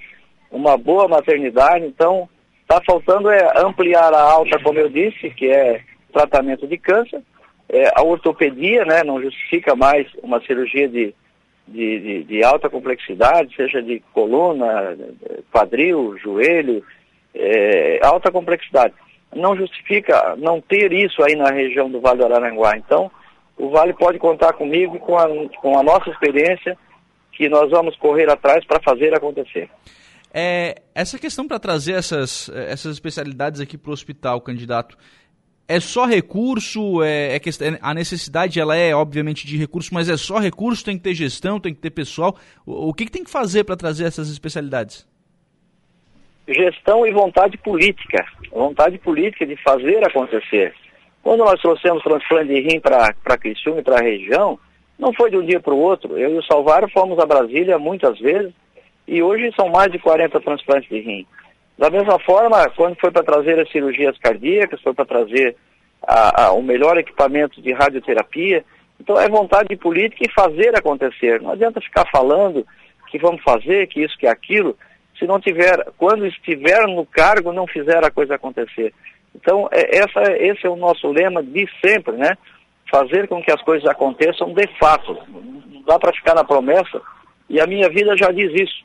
uma 0.51 0.77
boa 0.77 1.07
maternidade, 1.07 1.85
então 1.85 2.29
está 2.61 2.81
faltando 2.85 3.29
é 3.29 3.61
ampliar 3.61 4.13
a 4.13 4.21
alta, 4.21 4.59
como 4.61 4.79
eu 4.79 4.89
disse, 4.89 5.29
que 5.29 5.49
é 5.49 5.81
tratamento 6.11 6.67
de 6.67 6.77
câncer, 6.77 7.21
é, 7.69 7.89
a 7.95 8.03
ortopedia, 8.03 8.83
né, 8.85 9.03
não 9.03 9.21
justifica 9.21 9.75
mais 9.75 10.07
uma 10.21 10.41
cirurgia 10.41 10.87
de, 10.87 11.13
de, 11.67 11.99
de, 11.99 12.23
de 12.23 12.43
alta 12.43 12.69
complexidade, 12.69 13.55
seja 13.55 13.81
de 13.81 14.01
coluna, 14.13 14.97
quadril, 15.51 16.17
joelho, 16.17 16.83
é, 17.33 17.99
alta 18.03 18.31
complexidade 18.31 18.93
não 19.35 19.55
justifica 19.55 20.35
não 20.37 20.61
ter 20.61 20.91
isso 20.91 21.21
aí 21.23 21.35
na 21.35 21.49
região 21.49 21.89
do 21.89 22.01
Vale 22.01 22.19
do 22.19 22.25
Araranguá. 22.25 22.77
Então, 22.77 23.11
o 23.57 23.69
Vale 23.69 23.93
pode 23.93 24.19
contar 24.19 24.53
comigo 24.53 24.99
com 24.99 25.17
a, 25.17 25.27
com 25.61 25.77
a 25.77 25.83
nossa 25.83 26.09
experiência 26.09 26.77
que 27.31 27.47
nós 27.47 27.69
vamos 27.69 27.95
correr 27.97 28.29
atrás 28.29 28.65
para 28.65 28.81
fazer 28.81 29.13
acontecer. 29.13 29.69
É, 30.33 30.81
essa 30.93 31.17
questão 31.17 31.47
para 31.47 31.59
trazer 31.59 31.93
essas, 31.93 32.49
essas 32.49 32.93
especialidades 32.93 33.61
aqui 33.61 33.77
para 33.77 33.89
o 33.89 33.93
hospital, 33.93 34.41
candidato, 34.41 34.97
é 35.67 35.79
só 35.79 36.05
recurso? 36.05 37.03
É, 37.03 37.35
é, 37.35 37.39
a 37.81 37.93
necessidade 37.93 38.59
ela 38.59 38.75
é 38.75 38.95
obviamente 38.95 39.45
de 39.45 39.57
recurso, 39.57 39.93
mas 39.93 40.09
é 40.09 40.15
só 40.15 40.39
recurso? 40.39 40.83
Tem 40.83 40.97
que 40.97 41.03
ter 41.03 41.13
gestão, 41.13 41.59
tem 41.59 41.73
que 41.73 41.81
ter 41.81 41.89
pessoal. 41.89 42.35
O, 42.65 42.89
o 42.89 42.93
que, 42.93 43.05
que 43.05 43.11
tem 43.11 43.23
que 43.23 43.29
fazer 43.29 43.63
para 43.63 43.75
trazer 43.75 44.05
essas 44.05 44.29
especialidades? 44.29 45.05
Gestão 46.47 47.05
e 47.05 47.11
vontade 47.11 47.57
política, 47.57 48.25
vontade 48.51 48.97
política 48.97 49.45
de 49.45 49.55
fazer 49.57 50.03
acontecer. 50.05 50.73
Quando 51.21 51.43
nós 51.43 51.59
trouxemos 51.61 52.01
transplante 52.03 52.47
de 52.47 52.61
rim 52.61 52.79
para 52.79 53.37
Criciúma 53.37 53.79
e 53.79 53.83
para 53.83 53.99
a 53.99 54.03
região, 54.03 54.57
não 54.97 55.13
foi 55.13 55.29
de 55.29 55.37
um 55.37 55.45
dia 55.45 55.59
para 55.59 55.73
o 55.73 55.79
outro. 55.79 56.17
Eu 56.17 56.35
e 56.35 56.37
o 56.37 56.43
Salvário 56.43 56.89
fomos 56.89 57.19
a 57.19 57.25
Brasília 57.25 57.77
muitas 57.77 58.17
vezes 58.19 58.53
e 59.07 59.21
hoje 59.21 59.53
são 59.55 59.69
mais 59.69 59.91
de 59.91 59.99
40 59.99 60.39
transplantes 60.39 60.89
de 60.89 60.99
rim. 60.99 61.27
Da 61.77 61.89
mesma 61.89 62.17
forma, 62.19 62.69
quando 62.71 62.99
foi 62.99 63.11
para 63.11 63.23
trazer 63.23 63.59
as 63.59 63.69
cirurgias 63.69 64.17
cardíacas, 64.17 64.81
foi 64.81 64.93
para 64.93 65.05
trazer 65.05 65.55
a, 66.05 66.45
a, 66.45 66.51
o 66.53 66.61
melhor 66.61 66.97
equipamento 66.97 67.61
de 67.61 67.73
radioterapia, 67.73 68.63
Então 68.99 69.19
é 69.19 69.29
vontade 69.29 69.75
política 69.75 70.25
e 70.25 70.33
fazer 70.33 70.75
acontecer. 70.75 71.41
Não 71.41 71.51
adianta 71.51 71.81
ficar 71.81 72.05
falando 72.11 72.65
que 73.11 73.19
vamos 73.19 73.41
fazer, 73.43 73.87
que 73.87 74.01
isso, 74.03 74.17
que 74.17 74.27
aquilo, 74.27 74.75
se 75.17 75.25
não 75.25 75.39
tiver, 75.39 75.85
quando 75.97 76.25
estiver 76.25 76.87
no 76.87 77.05
cargo, 77.05 77.51
não 77.51 77.67
fizer 77.67 78.03
a 78.03 78.11
coisa 78.11 78.35
acontecer. 78.35 78.93
Então, 79.35 79.67
é, 79.71 79.97
essa, 79.97 80.21
esse 80.33 80.65
é 80.65 80.69
o 80.69 80.75
nosso 80.75 81.07
lema 81.11 81.43
de 81.43 81.67
sempre, 81.83 82.15
né? 82.15 82.37
Fazer 82.89 83.27
com 83.27 83.41
que 83.41 83.51
as 83.51 83.61
coisas 83.61 83.87
aconteçam 83.87 84.53
de 84.53 84.67
fato. 84.79 85.17
Não 85.27 85.81
dá 85.83 85.99
para 85.99 86.13
ficar 86.13 86.33
na 86.33 86.43
promessa. 86.43 87.01
E 87.49 87.59
a 87.59 87.67
minha 87.67 87.89
vida 87.89 88.15
já 88.17 88.31
diz 88.31 88.51
isso, 88.53 88.83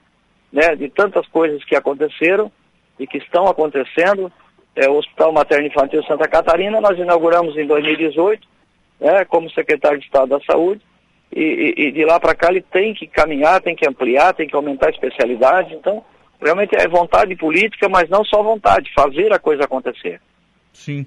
né? 0.53 0.75
De 0.77 0.89
tantas 0.89 1.27
coisas 1.29 1.65
que 1.65 1.77
aconteceram 1.77 2.51
e 2.99 3.07
que 3.07 3.19
estão 3.19 3.47
acontecendo. 3.47 4.33
É, 4.75 4.89
o 4.89 4.97
Hospital 4.97 5.33
Materno 5.33 5.67
Infantil 5.67 6.03
Santa 6.05 6.27
Catarina, 6.27 6.81
nós 6.81 6.99
inauguramos 6.99 7.57
em 7.59 7.67
2018, 7.67 8.49
né, 8.99 9.25
como 9.27 9.51
secretário 9.51 9.99
de 9.99 10.07
Estado 10.07 10.29
da 10.29 10.41
Saúde, 10.41 10.81
e, 11.31 11.75
e, 11.77 11.89
e 11.89 11.93
de 11.93 12.05
lá 12.07 12.19
para 12.19 12.35
cá 12.35 12.49
ele 12.49 12.63
tem 12.63 12.95
que 12.95 13.07
caminhar, 13.07 13.61
tem 13.61 13.77
que 13.77 13.87
ampliar, 13.87 14.33
tem 14.33 14.47
que 14.47 14.57
aumentar 14.57 14.87
a 14.87 14.91
especialidade. 14.91 15.75
Então, 15.75 16.03
realmente 16.43 16.75
é 16.77 16.89
vontade 16.89 17.37
política, 17.37 17.89
mas 17.89 18.09
não 18.11 18.25
só 18.25 18.43
vontade, 18.43 18.93
fazer 18.95 19.33
a 19.33 19.39
coisa 19.39 19.65
acontecer. 19.65 20.21
Sim. 20.73 21.05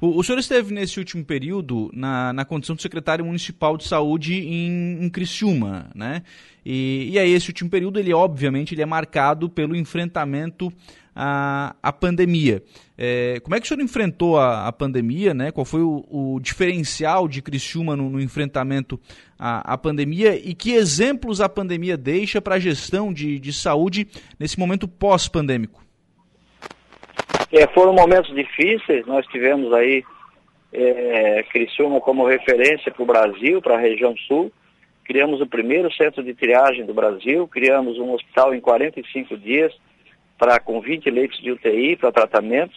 O, 0.00 0.18
o, 0.18 0.22
senhor 0.22 0.38
esteve 0.38 0.72
nesse 0.72 0.98
último 0.98 1.24
período 1.24 1.90
na, 1.92 2.32
na 2.32 2.44
condição 2.44 2.76
de 2.76 2.82
secretário 2.82 3.24
municipal 3.24 3.76
de 3.76 3.84
saúde 3.84 4.34
em, 4.34 5.04
em 5.04 5.10
Criciúma, 5.10 5.90
né? 5.94 6.22
E, 6.64 7.10
e 7.12 7.18
aí 7.18 7.32
esse 7.32 7.48
último 7.48 7.68
período, 7.68 7.98
ele 7.98 8.14
obviamente, 8.14 8.74
ele 8.74 8.82
é 8.82 8.86
marcado 8.86 9.48
pelo 9.48 9.74
enfrentamento 9.74 10.72
à, 11.20 11.74
à 11.82 11.92
pandemia. 11.92 12.62
É, 12.96 13.40
como 13.40 13.56
é 13.56 13.60
que 13.60 13.66
o 13.66 13.68
senhor 13.68 13.82
enfrentou 13.82 14.38
a, 14.38 14.68
a 14.68 14.72
pandemia, 14.72 15.34
né? 15.34 15.50
Qual 15.50 15.64
foi 15.64 15.82
o, 15.82 16.04
o 16.08 16.38
diferencial 16.40 17.26
de 17.26 17.42
Criciúma 17.42 17.96
no, 17.96 18.08
no 18.08 18.20
enfrentamento 18.20 19.00
à, 19.36 19.74
à, 19.74 19.76
pandemia 19.76 20.36
e 20.36 20.54
que 20.54 20.72
exemplos 20.72 21.40
a 21.40 21.48
pandemia 21.48 21.96
deixa 21.96 22.40
para 22.40 22.54
a 22.54 22.58
gestão 22.60 23.12
de, 23.12 23.40
de 23.40 23.52
saúde 23.52 24.06
nesse 24.38 24.58
momento 24.60 24.86
pós-pandêmico? 24.86 25.82
É, 27.52 27.66
foram 27.68 27.92
momentos 27.92 28.32
difíceis, 28.32 29.04
nós 29.06 29.26
tivemos 29.26 29.72
aí 29.72 30.04
é, 30.72 31.42
Criciúma 31.50 32.00
como 32.00 32.28
referência 32.28 32.92
para 32.92 33.02
o 33.02 33.06
Brasil, 33.06 33.60
para 33.60 33.74
a 33.74 33.80
região 33.80 34.14
sul. 34.28 34.52
Criamos 35.04 35.40
o 35.40 35.46
primeiro 35.46 35.92
centro 35.94 36.22
de 36.22 36.34
triagem 36.34 36.84
do 36.84 36.94
Brasil, 36.94 37.48
criamos 37.48 37.98
um 37.98 38.12
hospital 38.12 38.54
em 38.54 38.60
45 38.60 39.36
dias 39.38 39.74
para 40.38 40.60
com 40.60 40.80
20 40.80 41.10
leitos 41.10 41.38
de 41.38 41.50
UTI 41.50 41.96
para 41.96 42.12
tratamento 42.12 42.74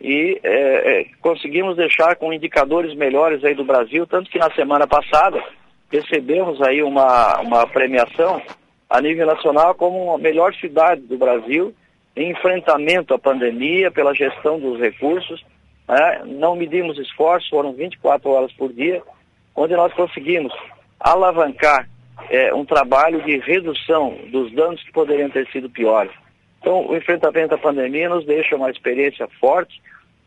e 0.00 0.38
é, 0.42 1.00
é, 1.00 1.06
conseguimos 1.20 1.76
deixar 1.76 2.16
com 2.16 2.32
indicadores 2.32 2.94
melhores 2.94 3.42
aí 3.44 3.54
do 3.54 3.64
Brasil, 3.64 4.06
tanto 4.06 4.30
que 4.30 4.38
na 4.38 4.50
semana 4.50 4.86
passada 4.86 5.42
recebemos 5.90 6.60
aí 6.60 6.82
uma, 6.82 7.40
uma 7.40 7.66
premiação 7.66 8.42
a 8.88 9.00
nível 9.00 9.26
nacional 9.26 9.74
como 9.74 10.14
a 10.14 10.18
melhor 10.18 10.54
cidade 10.54 11.00
do 11.02 11.16
Brasil 11.16 11.74
em 12.14 12.30
enfrentamento 12.30 13.14
à 13.14 13.18
pandemia, 13.18 13.90
pela 13.90 14.14
gestão 14.14 14.58
dos 14.58 14.80
recursos. 14.80 15.44
Né? 15.88 16.22
Não 16.26 16.56
medimos 16.56 16.98
esforços, 16.98 17.48
foram 17.48 17.72
24 17.72 18.30
horas 18.30 18.52
por 18.52 18.72
dia, 18.72 19.02
onde 19.54 19.74
nós 19.74 19.92
conseguimos 19.92 20.52
alavancar 20.98 21.88
é, 22.30 22.54
um 22.54 22.64
trabalho 22.64 23.22
de 23.22 23.38
redução 23.38 24.16
dos 24.30 24.50
danos 24.52 24.82
que 24.82 24.92
poderiam 24.92 25.28
ter 25.28 25.46
sido 25.48 25.68
piores. 25.68 26.12
Então, 26.66 26.84
o 26.84 26.96
enfrentamento 26.96 27.54
à 27.54 27.58
pandemia 27.58 28.08
nos 28.08 28.26
deixa 28.26 28.56
uma 28.56 28.68
experiência 28.68 29.28
forte. 29.38 29.80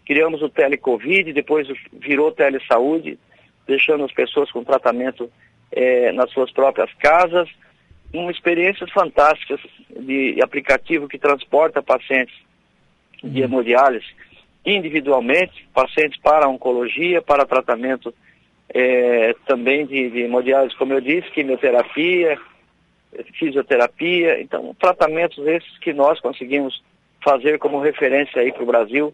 Criamos 0.06 0.42
o 0.42 0.48
telecovid, 0.48 1.34
depois 1.34 1.68
virou 1.92 2.32
telesaúde, 2.32 3.20
deixando 3.68 4.06
as 4.06 4.14
pessoas 4.14 4.50
com 4.50 4.64
tratamento 4.64 5.30
é, 5.70 6.14
nas 6.14 6.32
suas 6.32 6.50
próprias 6.50 6.90
casas 6.94 7.50
uma 8.14 8.32
experiências 8.32 8.90
fantásticas 8.92 9.60
de 9.90 10.42
aplicativo 10.42 11.10
que 11.10 11.20
transporta 11.20 11.84
pacientes 11.84 12.34
de 13.22 13.40
uhum. 13.40 13.46
hemodiálise 13.46 14.08
individualmente, 14.66 15.68
pacientes 15.74 16.20
para 16.22 16.48
oncologia, 16.48 17.22
para 17.22 17.46
tratamento 17.46 18.14
é, 18.74 19.36
também 19.46 19.86
de, 19.86 20.10
de 20.10 20.22
hemodiálise, 20.22 20.76
como 20.78 20.94
eu 20.94 21.02
disse, 21.02 21.30
quimioterapia, 21.32 22.40
fisioterapia, 23.38 24.42
então 24.42 24.76
tratamentos 24.80 25.46
esses 25.48 25.78
que 25.80 25.94
nós 25.94 26.20
conseguimos 26.20 26.84
fazer 27.24 27.58
como 27.58 27.80
referência 27.80 28.42
aí 28.42 28.52
para 28.52 28.64
o 28.64 28.68
Brasil 28.68 29.14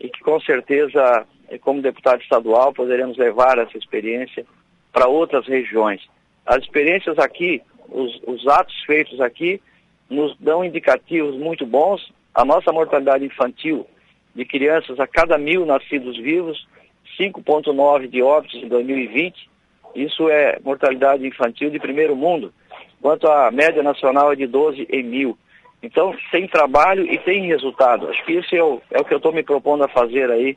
e 0.00 0.08
que 0.08 0.20
com 0.20 0.40
certeza, 0.40 1.26
como 1.60 1.82
deputado 1.82 2.20
estadual, 2.20 2.72
poderemos 2.72 3.16
levar 3.16 3.58
essa 3.58 3.76
experiência 3.76 4.44
para 4.92 5.08
outras 5.08 5.46
regiões. 5.46 6.00
As 6.46 6.58
experiências 6.58 7.18
aqui 7.18 7.62
os, 7.88 8.20
os 8.26 8.46
atos 8.46 8.74
feitos 8.84 9.20
aqui 9.20 9.60
nos 10.08 10.36
dão 10.38 10.64
indicativos 10.64 11.36
muito 11.36 11.66
bons. 11.66 12.12
A 12.34 12.44
nossa 12.44 12.72
mortalidade 12.72 13.24
infantil 13.24 13.86
de 14.34 14.44
crianças 14.44 14.98
a 14.98 15.06
cada 15.06 15.38
mil 15.38 15.64
nascidos 15.64 16.16
vivos, 16.16 16.66
5,9 17.18 18.08
de 18.08 18.22
óbitos 18.22 18.62
em 18.62 18.68
2020. 18.68 19.50
Isso 19.94 20.28
é 20.28 20.58
mortalidade 20.64 21.26
infantil 21.26 21.70
de 21.70 21.78
primeiro 21.78 22.16
mundo, 22.16 22.52
enquanto 22.98 23.26
a 23.28 23.50
média 23.50 23.82
nacional 23.82 24.32
é 24.32 24.36
de 24.36 24.46
12 24.46 24.86
em 24.90 25.02
mil. 25.02 25.38
Então, 25.82 26.14
tem 26.32 26.48
trabalho 26.48 27.04
e 27.04 27.18
tem 27.18 27.46
resultado. 27.46 28.08
Acho 28.08 28.24
que 28.24 28.32
isso 28.32 28.56
é 28.56 28.62
o, 28.62 28.80
é 28.90 29.00
o 29.00 29.04
que 29.04 29.12
eu 29.12 29.18
estou 29.18 29.32
me 29.32 29.42
propondo 29.42 29.84
a 29.84 29.88
fazer 29.88 30.30
aí 30.30 30.56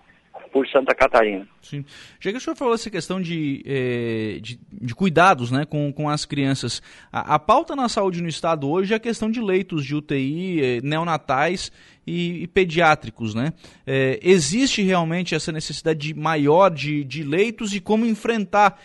por 0.51 0.67
Santa 0.67 0.93
Catarina. 0.95 1.47
Sim. 1.61 1.83
Já 2.19 2.31
que 2.31 2.37
o 2.37 2.41
senhor 2.41 2.55
falou 2.55 2.73
essa 2.73 2.89
questão 2.89 3.21
de, 3.21 3.63
eh, 3.65 4.39
de, 4.41 4.59
de, 4.71 4.95
cuidados 4.95 5.51
né, 5.51 5.65
com, 5.65 5.91
com 5.91 6.09
as 6.09 6.25
crianças, 6.25 6.81
a, 7.11 7.35
a, 7.35 7.39
pauta 7.39 7.75
na 7.75 7.89
saúde 7.89 8.21
no 8.21 8.27
estado 8.27 8.69
hoje 8.69 8.93
é 8.93 8.97
a 8.97 8.99
questão 8.99 9.29
de 9.29 9.41
leitos 9.41 9.85
de 9.85 9.95
UTI, 9.95 10.61
eh, 10.61 10.81
neonatais 10.81 11.71
e, 12.05 12.43
e, 12.43 12.47
pediátricos. 12.47 13.35
Né? 13.35 13.53
Eh, 13.85 14.19
existe 14.21 14.81
realmente 14.81 15.35
essa 15.35 15.51
necessidade 15.51 15.99
de 15.99 16.13
maior 16.13 16.69
de, 16.69 17.03
de 17.03 17.23
leitos 17.23 17.73
e 17.73 17.79
como 17.79 18.05
enfrentar 18.05 18.79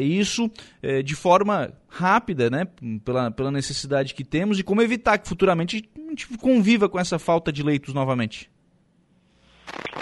isso 0.00 0.50
de 1.04 1.14
forma 1.14 1.70
rápida, 1.86 2.48
né, 2.48 2.66
pela, 3.04 3.30
pela 3.30 3.50
necessidade 3.50 4.14
que 4.14 4.24
temos 4.24 4.58
e 4.58 4.62
como 4.62 4.80
evitar 4.80 5.18
que 5.18 5.28
futuramente 5.28 5.86
a 5.94 6.08
gente 6.08 6.26
conviva 6.38 6.88
com 6.88 6.98
essa 6.98 7.18
falta 7.18 7.52
de 7.52 7.62
leitos 7.62 7.92
novamente? 7.92 8.50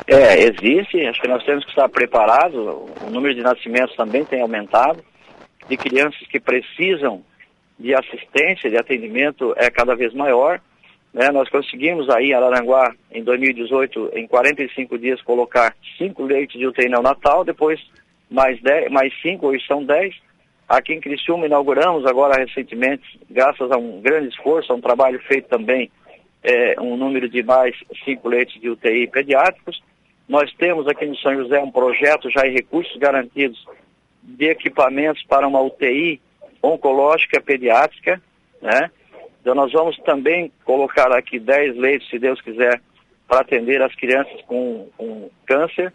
É, 0.06 0.40
existe, 0.40 1.06
acho 1.06 1.20
que 1.20 1.28
nós 1.28 1.44
temos 1.44 1.64
que 1.64 1.70
estar 1.70 1.88
preparados, 1.88 2.56
o 2.56 3.10
número 3.10 3.34
de 3.34 3.42
nascimentos 3.42 3.94
também 3.94 4.24
tem 4.24 4.40
aumentado, 4.40 5.04
de 5.68 5.76
crianças 5.76 6.26
que 6.28 6.40
precisam 6.40 7.22
de 7.78 7.94
assistência, 7.94 8.70
de 8.70 8.78
atendimento 8.78 9.54
é 9.56 9.70
cada 9.70 9.94
vez 9.94 10.12
maior. 10.14 10.60
Né? 11.12 11.30
Nós 11.30 11.48
conseguimos 11.48 12.08
aí 12.08 12.30
em 12.30 12.34
Araranguá, 12.34 12.94
em 13.12 13.22
2018, 13.22 14.12
em 14.14 14.26
45 14.26 14.98
dias, 14.98 15.22
colocar 15.22 15.74
cinco 15.96 16.24
leitos 16.24 16.58
de 16.58 16.66
UTI 16.66 16.88
neonatal, 16.88 17.44
depois 17.44 17.80
mais, 18.30 18.60
dez, 18.62 18.90
mais 18.90 19.12
cinco, 19.22 19.48
hoje 19.48 19.64
são 19.66 19.84
10. 19.84 20.14
Aqui 20.68 20.92
em 20.92 21.00
Criciúma 21.00 21.46
inauguramos 21.46 22.04
agora 22.04 22.42
recentemente, 22.42 23.18
graças 23.30 23.70
a 23.70 23.76
um 23.78 24.00
grande 24.00 24.28
esforço, 24.28 24.72
a 24.72 24.76
um 24.76 24.80
trabalho 24.80 25.18
feito 25.20 25.48
também 25.48 25.90
é, 26.42 26.80
um 26.80 26.96
número 26.96 27.28
de 27.28 27.42
mais 27.42 27.74
cinco 28.04 28.28
leitos 28.28 28.60
de 28.60 28.70
UTI 28.70 29.06
pediátricos. 29.08 29.82
Nós 30.28 30.52
temos 30.54 30.86
aqui 30.86 31.06
no 31.06 31.16
São 31.16 31.34
José 31.34 31.58
um 31.60 31.70
projeto 31.70 32.30
já 32.30 32.46
em 32.46 32.52
recursos 32.52 32.96
garantidos 32.96 33.64
de 34.22 34.46
equipamentos 34.46 35.22
para 35.24 35.48
uma 35.48 35.60
UTI 35.60 36.20
oncológica 36.62 37.40
pediátrica, 37.40 38.20
né? 38.60 38.90
Então 39.40 39.54
nós 39.54 39.72
vamos 39.72 39.96
também 39.98 40.52
colocar 40.64 41.10
aqui 41.16 41.38
10 41.38 41.76
leitos, 41.76 42.08
se 42.10 42.18
Deus 42.18 42.40
quiser, 42.40 42.80
para 43.26 43.40
atender 43.40 43.80
as 43.82 43.94
crianças 43.94 44.40
com, 44.42 44.88
com 44.96 45.30
câncer. 45.46 45.92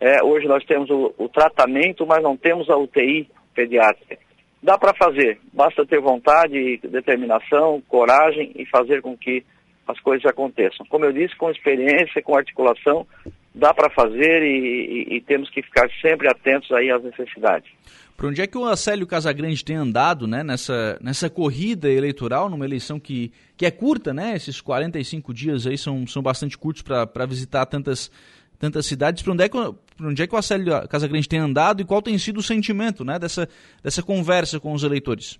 É, 0.00 0.22
hoje 0.22 0.46
nós 0.46 0.64
temos 0.64 0.88
o, 0.90 1.14
o, 1.18 1.28
tratamento, 1.28 2.06
mas 2.06 2.22
não 2.22 2.36
temos 2.36 2.70
a 2.70 2.76
UTI 2.76 3.28
pediátrica. 3.54 4.18
Dá 4.62 4.78
para 4.78 4.94
fazer, 4.94 5.38
basta 5.52 5.86
ter 5.86 6.00
vontade, 6.00 6.78
determinação, 6.78 7.80
coragem 7.88 8.52
e 8.56 8.64
fazer 8.66 9.02
com 9.02 9.16
que 9.16 9.44
as 9.88 9.98
coisas 10.00 10.24
aconteçam. 10.26 10.86
Como 10.86 11.04
eu 11.04 11.12
disse, 11.12 11.34
com 11.36 11.50
experiência, 11.50 12.22
com 12.22 12.36
articulação, 12.36 13.06
dá 13.54 13.72
para 13.72 13.90
fazer 13.90 14.42
e, 14.42 15.06
e, 15.08 15.16
e, 15.16 15.20
temos 15.22 15.48
que 15.50 15.62
ficar 15.62 15.88
sempre 16.00 16.28
atentos 16.28 16.70
aí 16.70 16.90
às 16.90 17.02
necessidades. 17.02 17.70
Por 18.16 18.26
onde 18.26 18.42
é 18.42 18.46
que 18.46 18.58
o 18.58 18.66
Acélio 18.66 19.06
Casagrande 19.06 19.64
tem 19.64 19.76
andado 19.76 20.26
né, 20.26 20.42
nessa, 20.42 20.98
nessa 21.00 21.30
corrida 21.30 21.88
eleitoral, 21.88 22.50
numa 22.50 22.64
eleição 22.64 23.00
que, 23.00 23.32
que 23.56 23.64
é 23.64 23.70
curta, 23.70 24.12
né? 24.12 24.34
Esses 24.36 24.60
45 24.60 25.32
dias 25.32 25.66
aí 25.66 25.78
são, 25.78 26.06
são 26.06 26.22
bastante 26.22 26.58
curtos 26.58 26.82
para 26.82 27.26
visitar 27.26 27.64
tantas, 27.66 28.10
tantas 28.58 28.86
cidades. 28.86 29.22
Para 29.22 29.32
onde, 29.32 29.44
é 29.44 29.48
que, 29.48 29.56
onde 30.00 30.22
é 30.22 30.26
que 30.26 30.34
o 30.34 30.38
Acélio 30.38 30.86
Casagrande 30.88 31.28
tem 31.28 31.38
andado 31.38 31.80
e 31.80 31.84
qual 31.84 32.02
tem 32.02 32.18
sido 32.18 32.38
o 32.38 32.42
sentimento 32.42 33.04
né, 33.04 33.18
dessa, 33.18 33.48
dessa 33.82 34.02
conversa 34.02 34.58
com 34.60 34.72
os 34.72 34.82
eleitores? 34.82 35.38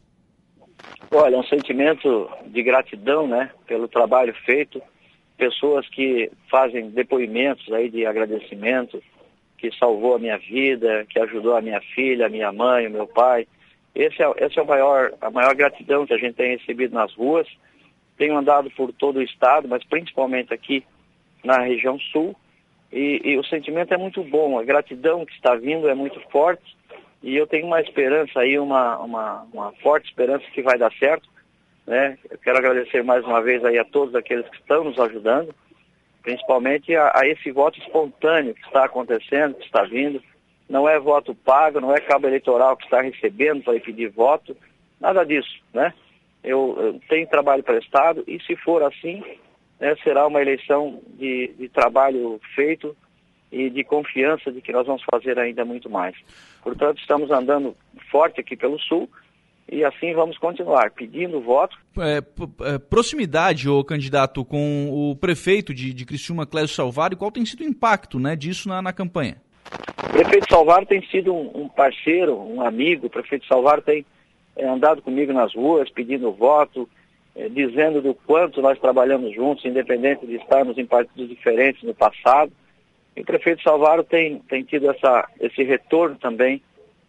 Olha, 1.11 1.39
um 1.39 1.45
sentimento 1.45 2.31
de 2.47 2.63
gratidão, 2.63 3.27
né, 3.27 3.51
pelo 3.67 3.89
trabalho 3.89 4.35
feito, 4.45 4.81
pessoas 5.37 5.89
que 5.89 6.31
fazem 6.51 6.91
depoimentos 6.91 7.73
aí 7.73 7.89
de 7.89 8.05
agradecimento 8.05 9.03
que 9.59 9.77
salvou 9.77 10.15
a 10.15 10.19
minha 10.19 10.39
vida, 10.39 11.05
que 11.11 11.19
ajudou 11.19 11.57
a 11.57 11.61
minha 11.61 11.81
filha, 11.81 12.27
a 12.27 12.31
minha 12.31 12.53
mãe, 12.53 12.87
o 12.87 12.91
meu 12.91 13.07
pai. 13.07 13.47
Esse 13.95 14.23
é, 14.23 14.33
esse 14.39 14.59
é 14.59 14.63
o 14.63 14.67
maior, 14.67 15.13
a 15.21 15.31
maior 15.31 15.55
gratidão 15.55 16.07
que 16.07 16.15
a 16.15 16.19
gente 16.19 16.35
tem 16.35 16.57
recebido 16.57 16.95
nas 16.95 17.13
ruas. 17.15 17.47
Tenho 18.17 18.37
andado 18.37 18.71
por 18.71 18.93
todo 18.93 19.17
o 19.17 19.23
estado, 19.23 19.69
mas 19.69 19.85
principalmente 19.85 20.55
aqui 20.55 20.85
na 21.45 21.59
região 21.59 21.99
sul. 21.99 22.37
E, 22.93 23.21
e 23.25 23.37
o 23.37 23.45
sentimento 23.45 23.93
é 23.93 23.97
muito 23.97 24.23
bom, 24.23 24.59
a 24.59 24.65
gratidão 24.65 25.27
que 25.27 25.35
está 25.35 25.55
vindo 25.57 25.89
é 25.89 25.95
muito 25.95 26.21
forte. 26.31 26.78
E 27.23 27.37
eu 27.37 27.47
tenho 27.47 27.67
uma 27.67 27.81
esperança 27.81 28.41
aí, 28.41 28.59
uma, 28.59 28.99
uma, 28.99 29.47
uma 29.53 29.73
forte 29.83 30.09
esperança 30.09 30.45
que 30.53 30.63
vai 30.63 30.79
dar 30.79 30.93
certo. 30.95 31.29
Né? 31.87 32.19
Eu 32.31 32.39
quero 32.39 32.59
agradecer 32.59 33.03
mais 33.03 33.25
uma 33.25 33.43
vez 33.43 33.65
aí 33.65 33.79
a 33.79 33.85
todos 33.85 34.15
aqueles 34.15 34.49
que 34.49 34.57
estão 34.57 34.85
nos 34.85 34.99
ajudando 34.99 35.55
principalmente 36.29 36.95
a, 36.95 37.11
a, 37.15 37.27
esse 37.27 37.51
voto 37.51 37.79
espontâneo 37.79 38.55
que 38.55 38.67
está 38.67 38.85
acontecendo, 38.85 39.55
que 39.55 39.65
está 39.65 39.83
vindo. 39.85 40.23
Não 40.69 40.87
é 40.87 40.99
voto 40.99 41.35
pago, 41.35 41.81
não 41.81 41.95
é 41.95 42.01
cabo 42.01 42.27
eleitoral 42.27 42.77
que 42.77 42.85
está 42.85 43.01
recebendo 43.01 43.63
para 43.63 43.81
pedir 43.81 44.11
voto, 44.11 44.55
nada 45.01 45.25
disso, 45.25 45.63
né? 45.73 45.95
Eu, 46.45 46.77
eu 46.79 47.01
tenho 47.09 47.27
trabalho 47.27 47.63
prestado 47.63 48.23
e 48.27 48.39
se 48.43 48.55
for 48.57 48.83
assim, 48.83 49.25
né, 49.81 49.97
será 50.05 50.27
uma 50.27 50.43
eleição 50.43 51.01
de, 51.15 51.49
de 51.59 51.69
trabalho 51.71 52.39
feito 52.55 52.95
e 53.51 53.71
de 53.71 53.83
confiança 53.83 54.53
de 54.53 54.61
que 54.61 54.73
nós 54.73 54.87
vamos 54.87 55.03
fazer 55.11 55.39
ainda 55.39 55.65
muito 55.65 55.89
mais. 55.89 56.15
Portanto, 56.63 56.99
estamos 56.99 57.31
andando 57.31 57.77
forte 58.11 58.41
aqui 58.41 58.57
pelo 58.57 58.79
Sul, 58.79 59.09
e 59.71 59.85
assim 59.85 60.15
vamos 60.15 60.39
continuar 60.39 60.91
pedindo 60.93 61.41
voto. 61.41 61.77
É, 61.99 62.23
é, 62.63 62.79
proximidade, 62.79 63.69
o 63.69 63.85
candidato, 63.85 64.45
com 64.45 64.89
o 64.91 65.15
prefeito 65.17 65.75
de, 65.75 65.93
de 65.93 66.07
Criciúma, 66.07 66.47
Clésio 66.47 66.75
Salvaro, 66.75 67.17
qual 67.17 67.31
tem 67.31 67.45
sido 67.45 67.61
o 67.61 67.67
impacto 67.67 68.19
né, 68.19 68.35
disso 68.35 68.69
na, 68.69 68.81
na 68.81 68.93
campanha? 68.93 69.37
O 70.05 70.13
prefeito 70.13 70.47
Salvaro 70.49 70.87
tem 70.87 71.07
sido 71.09 71.35
um, 71.35 71.65
um 71.65 71.69
parceiro, 71.69 72.35
um 72.35 72.63
amigo. 72.63 73.07
O 73.07 73.11
prefeito 73.11 73.47
Salvaro 73.47 73.83
tem 73.83 74.07
é, 74.57 74.67
andado 74.67 75.03
comigo 75.03 75.33
nas 75.35 75.55
ruas, 75.55 75.91
pedindo 75.91 76.33
voto, 76.33 76.89
é, 77.37 77.49
dizendo 77.49 78.01
do 78.01 78.15
quanto 78.15 78.63
nós 78.63 78.79
trabalhamos 78.79 79.35
juntos, 79.35 79.67
independente 79.67 80.27
de 80.27 80.37
estarmos 80.37 80.79
em 80.79 80.87
partidos 80.87 81.29
diferentes 81.29 81.83
no 81.83 81.95
passado. 81.95 82.51
E 83.19 83.21
o 83.21 83.25
prefeito 83.25 83.65
Salvaro 83.65 84.05
tem, 84.05 84.39
tem 84.49 84.63
tido 84.63 84.89
essa, 84.89 85.29
esse 85.41 85.65
retorno 85.65 86.15
também 86.19 86.63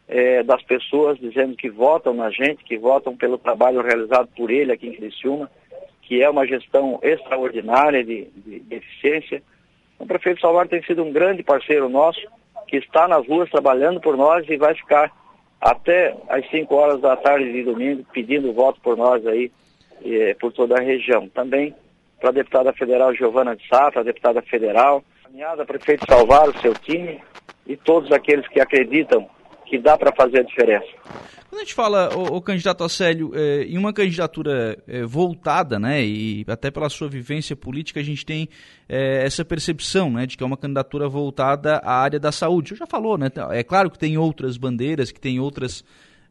é, 0.07 0.41
das 0.41 0.59
pessoas 0.63 1.19
dizendo 1.19 1.55
que 1.55 1.69
votam 1.69 2.15
na 2.15 2.31
gente, 2.31 2.63
que 2.63 2.79
votam 2.79 3.15
pelo 3.15 3.37
trabalho 3.37 3.83
realizado 3.83 4.27
por 4.35 4.49
ele 4.49 4.71
aqui 4.71 4.87
em 4.87 4.95
Criciúma, 4.95 5.51
que 6.01 6.23
é 6.23 6.27
uma 6.27 6.47
gestão 6.47 6.99
extraordinária 7.03 8.03
de, 8.03 8.25
de, 8.35 8.59
de 8.59 8.75
eficiência. 8.75 9.43
O 9.99 10.07
prefeito 10.07 10.41
Salvador 10.41 10.67
tem 10.67 10.81
sido 10.81 11.03
um 11.03 11.13
grande 11.13 11.43
parceiro 11.43 11.87
nosso, 11.87 12.21
que 12.67 12.77
está 12.77 13.07
nas 13.07 13.27
ruas 13.27 13.47
trabalhando 13.51 14.01
por 14.01 14.17
nós 14.17 14.49
e 14.49 14.57
vai 14.57 14.73
ficar 14.73 15.11
até 15.61 16.17
às 16.27 16.49
5 16.49 16.73
horas 16.73 17.01
da 17.01 17.15
tarde 17.17 17.53
de 17.53 17.63
domingo 17.63 18.03
pedindo 18.11 18.51
voto 18.51 18.81
por 18.81 18.97
nós 18.97 19.27
aí, 19.27 19.51
é, 20.03 20.33
por 20.33 20.51
toda 20.51 20.75
a 20.75 20.81
região. 20.81 21.29
Também 21.29 21.75
para 22.19 22.29
a 22.29 22.33
deputada 22.33 22.73
federal 22.73 23.13
Giovana 23.13 23.55
de 23.55 23.67
Sá, 23.67 23.91
para 23.91 24.01
a 24.01 24.05
deputada 24.05 24.41
federal, 24.41 25.03
caminhada 25.29 25.65
prefeito 25.65 26.05
Salvar, 26.09 26.50
o 26.50 26.59
seu 26.59 26.74
time 26.74 27.21
e 27.67 27.77
todos 27.77 28.12
aqueles 28.12 28.48
que 28.48 28.59
acreditam 28.59 29.29
que 29.65 29.77
dá 29.77 29.95
para 29.95 30.12
fazer 30.15 30.39
a 30.39 30.43
diferença. 30.43 30.88
Quando 31.48 31.62
a 31.62 31.63
gente 31.63 31.75
fala, 31.75 32.09
o, 32.15 32.38
o 32.38 32.41
candidato 32.41 32.83
Acélio, 32.83 33.31
é, 33.36 33.63
em 33.63 33.77
uma 33.77 33.93
candidatura 33.93 34.77
é, 34.88 35.03
voltada, 35.03 35.79
né, 35.79 36.03
e 36.03 36.43
até 36.48 36.71
pela 36.71 36.89
sua 36.89 37.07
vivência 37.07 37.55
política, 37.55 38.00
a 38.00 38.03
gente 38.03 38.25
tem 38.25 38.50
é, 38.88 39.24
essa 39.24 39.45
percepção, 39.45 40.12
né, 40.12 40.25
de 40.25 40.36
que 40.36 40.43
é 40.43 40.45
uma 40.45 40.57
candidatura 40.57 41.07
voltada 41.07 41.77
à 41.77 42.01
área 42.01 42.19
da 42.19 42.31
saúde. 42.31 42.69
Você 42.69 42.75
já 42.77 42.88
falou, 42.88 43.17
né, 43.17 43.27
é 43.51 43.63
claro 43.63 43.91
que 43.91 44.00
tem 44.00 44.17
outras 44.17 44.57
bandeiras, 44.57 45.12
que 45.12 45.19
tem 45.19 45.39
outras 45.39 45.83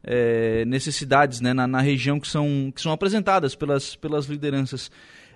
é, 0.03 0.65
necessidades, 0.65 1.39
né, 1.39 1.53
na, 1.53 1.65
na, 1.67 1.79
região 1.79 2.19
que 2.19 2.27
são, 2.27 2.71
que 2.75 2.81
são 2.81 2.91
apresentadas 2.91 3.55
pelas, 3.55 3.95
pelas 3.95 4.25
lideranças. 4.25 4.91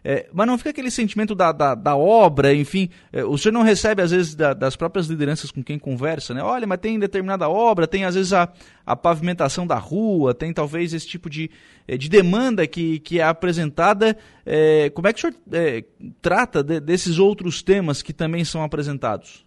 É, 0.05 0.27
mas 0.33 0.45
não 0.45 0.57
fica 0.57 0.71
aquele 0.71 0.91
sentimento 0.91 1.33
da, 1.33 1.51
da, 1.53 1.73
da 1.75 1.95
obra, 1.95 2.53
enfim, 2.53 2.89
é, 3.11 3.23
o 3.23 3.37
senhor 3.37 3.53
não 3.53 3.61
recebe 3.61 4.01
às 4.01 4.11
vezes 4.11 4.35
da, 4.35 4.53
das 4.53 4.75
próprias 4.75 5.07
lideranças 5.07 5.49
com 5.49 5.63
quem 5.63 5.79
conversa, 5.79 6.33
né? 6.33 6.43
Olha, 6.43 6.67
mas 6.67 6.79
tem 6.79 6.99
determinada 6.99 7.47
obra, 7.47 7.87
tem 7.87 8.03
às 8.03 8.15
vezes 8.15 8.33
a, 8.33 8.51
a 8.85 8.95
pavimentação 8.95 9.65
da 9.65 9.77
rua, 9.77 10.33
tem 10.33 10.51
talvez 10.51 10.93
esse 10.93 11.07
tipo 11.07 11.29
de, 11.29 11.49
é, 11.87 11.95
de 11.95 12.09
demanda 12.09 12.67
que, 12.67 12.99
que 12.99 13.19
é 13.19 13.23
apresentada. 13.23 14.17
É, 14.45 14.89
como 14.89 15.07
é 15.07 15.13
que 15.13 15.19
o 15.19 15.21
senhor 15.21 15.35
é, 15.53 15.83
trata 16.21 16.61
de, 16.61 16.81
desses 16.81 17.17
outros 17.17 17.63
temas 17.63 18.01
que 18.01 18.11
também 18.11 18.43
são 18.43 18.61
apresentados? 18.61 19.45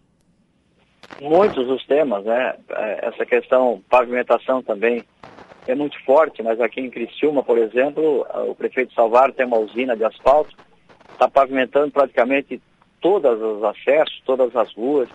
Muitos 1.20 1.68
os 1.68 1.84
temas, 1.86 2.24
né? 2.24 2.56
É, 2.70 3.08
essa 3.08 3.26
questão 3.26 3.82
pavimentação 3.90 4.62
também 4.62 5.04
é 5.66 5.74
muito 5.74 6.02
forte, 6.04 6.42
mas 6.42 6.60
aqui 6.60 6.80
em 6.80 6.90
Criciúma, 6.90 7.42
por 7.42 7.58
exemplo, 7.58 8.26
o 8.48 8.54
prefeito 8.54 8.94
Salvar 8.94 9.32
tem 9.32 9.46
uma 9.46 9.58
usina 9.58 9.96
de 9.96 10.04
asfalto, 10.04 10.56
está 11.12 11.28
pavimentando 11.28 11.90
praticamente 11.90 12.60
todos 13.00 13.40
os 13.40 13.64
acessos, 13.64 14.22
todas 14.24 14.54
as 14.54 14.72
ruas. 14.74 15.08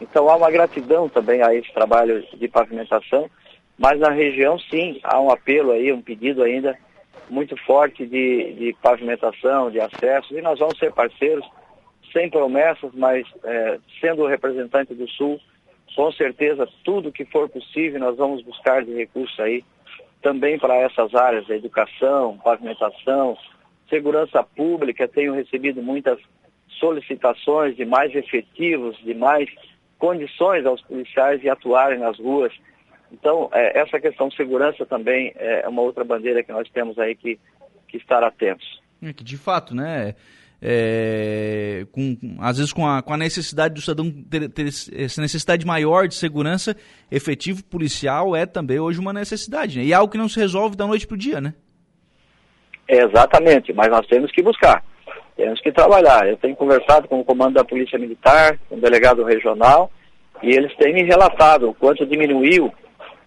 Então 0.00 0.28
há 0.28 0.36
uma 0.36 0.50
gratidão 0.50 1.08
também 1.08 1.42
a 1.42 1.54
esse 1.54 1.72
trabalho 1.72 2.22
de 2.34 2.48
pavimentação, 2.48 3.30
mas 3.78 3.98
na 3.98 4.10
região 4.10 4.58
sim, 4.58 5.00
há 5.02 5.20
um 5.20 5.30
apelo 5.30 5.72
aí, 5.72 5.92
um 5.92 6.02
pedido 6.02 6.42
ainda 6.42 6.76
muito 7.30 7.56
forte 7.64 8.06
de, 8.06 8.52
de 8.52 8.76
pavimentação, 8.82 9.70
de 9.70 9.80
acessos, 9.80 10.30
e 10.36 10.42
nós 10.42 10.58
vamos 10.58 10.78
ser 10.78 10.92
parceiros, 10.92 11.48
sem 12.12 12.28
promessas, 12.28 12.92
mas 12.92 13.26
é, 13.42 13.78
sendo 14.00 14.22
o 14.22 14.28
representante 14.28 14.94
do 14.94 15.08
Sul, 15.08 15.40
com 15.96 16.12
certeza 16.12 16.68
tudo 16.84 17.10
que 17.10 17.24
for 17.24 17.48
possível 17.48 17.98
nós 17.98 18.16
vamos 18.16 18.42
buscar 18.42 18.84
de 18.84 18.92
recursos 18.94 19.38
aí 19.40 19.64
também 20.24 20.58
para 20.58 20.74
essas 20.76 21.14
áreas, 21.14 21.48
educação, 21.50 22.38
pavimentação, 22.42 23.36
segurança 23.90 24.42
pública, 24.42 25.06
tenho 25.06 25.34
recebido 25.34 25.82
muitas 25.82 26.18
solicitações 26.80 27.76
de 27.76 27.84
mais 27.84 28.14
efetivos, 28.14 28.96
de 29.04 29.12
mais 29.12 29.50
condições 29.98 30.64
aos 30.64 30.80
policiais 30.80 31.42
de 31.42 31.50
atuarem 31.50 31.98
nas 31.98 32.18
ruas. 32.18 32.54
Então, 33.12 33.50
é, 33.52 33.78
essa 33.78 34.00
questão 34.00 34.28
de 34.28 34.36
segurança 34.36 34.86
também 34.86 35.30
é 35.36 35.68
uma 35.68 35.82
outra 35.82 36.02
bandeira 36.02 36.42
que 36.42 36.50
nós 36.50 36.68
temos 36.70 36.98
aí 36.98 37.14
que, 37.14 37.38
que 37.86 37.98
estar 37.98 38.24
atentos. 38.24 38.82
É 39.02 39.12
que 39.12 39.22
de 39.22 39.36
fato, 39.36 39.74
né? 39.74 40.14
É, 40.66 41.86
com, 41.92 42.16
às 42.40 42.56
vezes 42.56 42.72
com 42.72 42.86
a, 42.86 43.02
com 43.02 43.12
a 43.12 43.18
necessidade 43.18 43.74
do 43.74 43.82
cidadão 43.82 44.10
ter, 44.10 44.48
ter, 44.48 44.66
essa 44.66 45.20
necessidade 45.20 45.66
maior 45.66 46.08
de 46.08 46.14
segurança, 46.14 46.74
efetivo 47.10 47.62
policial 47.62 48.34
é 48.34 48.46
também 48.46 48.80
hoje 48.80 48.98
uma 48.98 49.12
necessidade, 49.12 49.78
né? 49.78 49.84
E 49.84 49.92
é 49.92 49.94
algo 49.94 50.10
que 50.10 50.16
não 50.16 50.28
se 50.28 50.40
resolve 50.40 50.74
da 50.74 50.86
noite 50.86 51.06
para 51.06 51.16
o 51.16 51.18
dia, 51.18 51.38
né? 51.38 51.52
exatamente, 52.86 53.72
mas 53.72 53.88
nós 53.88 54.06
temos 54.06 54.30
que 54.30 54.42
buscar, 54.42 54.82
temos 55.36 55.60
que 55.60 55.72
trabalhar. 55.72 56.28
Eu 56.28 56.36
tenho 56.36 56.54
conversado 56.54 57.08
com 57.08 57.20
o 57.20 57.24
comando 57.24 57.54
da 57.54 57.64
Polícia 57.64 57.98
Militar, 57.98 58.58
com 58.68 58.76
o 58.76 58.80
delegado 58.80 59.24
regional, 59.24 59.90
e 60.42 60.50
eles 60.50 60.74
têm 60.76 60.92
me 60.92 61.02
relatado 61.02 61.70
o 61.70 61.74
quanto 61.74 62.06
diminuiu 62.06 62.72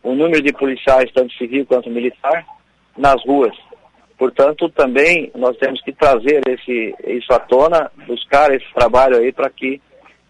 o 0.03 0.13
número 0.13 0.41
de 0.41 0.53
policiais, 0.53 1.11
tanto 1.11 1.33
civil 1.33 1.65
quanto 1.65 1.89
militar, 1.89 2.45
nas 2.95 3.23
ruas. 3.25 3.55
Portanto, 4.17 4.67
também 4.69 5.31
nós 5.35 5.55
temos 5.57 5.81
que 5.81 5.91
trazer 5.91 6.41
esse, 6.47 6.95
isso 7.05 7.31
à 7.31 7.39
tona, 7.39 7.91
buscar 8.07 8.51
esse 8.51 8.65
trabalho 8.73 9.17
aí 9.17 9.31
para 9.31 9.49
que 9.49 9.79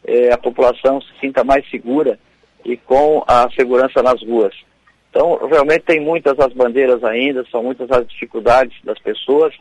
eh, 0.06 0.32
a 0.32 0.38
população 0.38 1.02
se 1.02 1.08
sinta 1.22 1.44
mais 1.44 1.68
segura 1.70 2.20
e 2.66 2.76
com 2.76 3.24
a 3.26 3.50
segurança 3.52 4.04
nas 4.04 4.22
ruas. 4.22 4.54
Então, 5.10 5.40
realmente 5.48 5.84
tem 5.84 6.02
muitas 6.02 6.38
as 6.38 6.52
bandeiras 6.54 7.02
ainda, 7.04 7.46
são 7.50 7.64
muitas 7.64 7.90
as 7.90 8.06
dificuldades 8.08 8.78
das 8.84 9.00
pessoas 9.00 9.54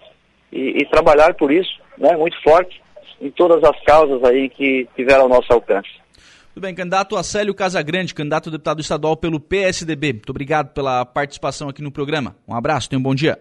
e, 0.53 0.83
e 0.83 0.87
trabalhar 0.87 1.35
por 1.35 1.53
isso, 1.53 1.81
né, 1.97 2.17
muito 2.17 2.37
forte, 2.43 2.83
em 3.21 3.31
todas 3.31 3.63
as 3.63 3.81
causas 3.85 4.23
aí 4.25 4.49
que 4.49 4.89
tiveram 4.97 5.23
ao 5.23 5.29
nosso 5.29 5.53
alcance. 5.53 5.89
Tudo 6.53 6.63
bem, 6.63 6.75
candidato 6.75 7.17
Acélio 7.17 7.55
Casagrande, 7.55 8.15
candidato 8.15 8.49
a 8.49 8.53
deputado 8.53 8.81
estadual 8.81 9.17
pelo 9.17 9.39
PSDB. 9.39 10.15
Muito 10.15 10.31
obrigado 10.31 10.73
pela 10.73 11.05
participação 11.05 11.69
aqui 11.69 11.83
no 11.83 11.93
programa. 11.93 12.35
Um 12.49 12.55
abraço, 12.55 12.89
tenha 12.91 12.99
um 12.99 13.03
bom 13.03 13.15
dia. 13.15 13.39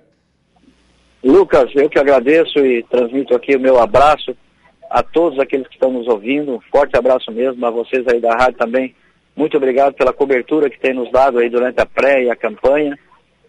Lucas, 1.25 1.71
eu 1.73 1.89
que 1.89 1.97
agradeço 1.97 2.59
e 2.59 2.83
transmito 2.83 3.35
aqui 3.35 3.55
o 3.55 3.59
meu 3.59 3.81
abraço 3.81 4.37
a 4.91 5.01
todos 5.01 5.39
aqueles 5.39 5.67
que 5.67 5.73
estão 5.73 5.91
nos 5.91 6.07
ouvindo. 6.07 6.53
Um 6.53 6.61
forte 6.71 6.95
abraço 6.95 7.31
mesmo 7.31 7.65
a 7.65 7.71
vocês 7.71 8.05
aí 8.07 8.21
da 8.21 8.29
rádio 8.35 8.59
também. 8.59 8.95
Muito 9.35 9.57
obrigado 9.57 9.95
pela 9.95 10.13
cobertura 10.13 10.69
que 10.69 10.79
tem 10.79 10.93
nos 10.93 11.11
dado 11.11 11.39
aí 11.39 11.49
durante 11.49 11.81
a 11.81 11.85
pré 11.85 12.25
e 12.25 12.29
a 12.29 12.35
campanha. 12.35 12.95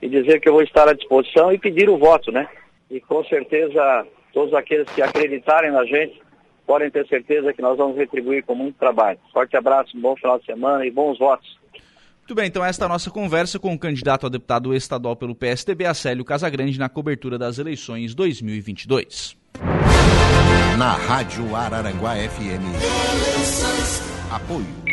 E 0.01 0.09
dizer 0.09 0.41
que 0.41 0.49
eu 0.49 0.55
vou 0.55 0.62
estar 0.62 0.89
à 0.89 0.95
disposição 0.95 1.53
e 1.53 1.59
pedir 1.59 1.91
o 1.91 1.99
voto, 1.99 2.33
né? 2.33 2.49
E 2.91 2.99
com 2.99 3.23
certeza 3.25 4.07
todos 4.33 4.55
aqueles 4.55 4.89
que 4.95 5.03
acreditarem 5.03 5.71
na 5.71 5.85
gente 5.85 6.19
podem 6.67 6.91
ter 6.91 7.07
certeza 7.09 7.53
que 7.53 7.61
nós 7.61 7.77
vamos 7.77 7.99
retribuir 7.99 8.43
com 8.43 8.55
muito 8.55 8.79
trabalho. 8.79 9.19
Forte 9.35 9.55
abraço, 9.55 9.95
um 9.95 10.01
bom 10.01 10.17
final 10.17 10.39
de 10.39 10.47
semana 10.47 10.87
e 10.87 10.91
bons 10.91 11.19
votos. 11.19 11.59
Muito 12.27 12.35
bem, 12.35 12.49
então 12.49 12.65
esta 12.65 12.85
é 12.85 12.87
a 12.87 12.89
nossa 12.89 13.09
conversa 13.09 13.57
com 13.57 13.73
o 13.73 13.79
candidato 13.79 14.27
a 14.27 14.29
deputado 14.29 14.75
estadual 14.75 15.15
pelo 15.15 15.33
PSDB, 15.33 15.87
Acélio 15.87 16.25
Casagrande, 16.25 16.77
na 16.77 16.89
cobertura 16.89 17.39
das 17.39 17.57
eleições 17.57 18.17
2022. 18.17 19.37
Na 20.77 20.95
Rádio 20.95 21.55
Araranguá 21.55 22.17
FM. 22.17 22.67
Apoio. 24.29 24.86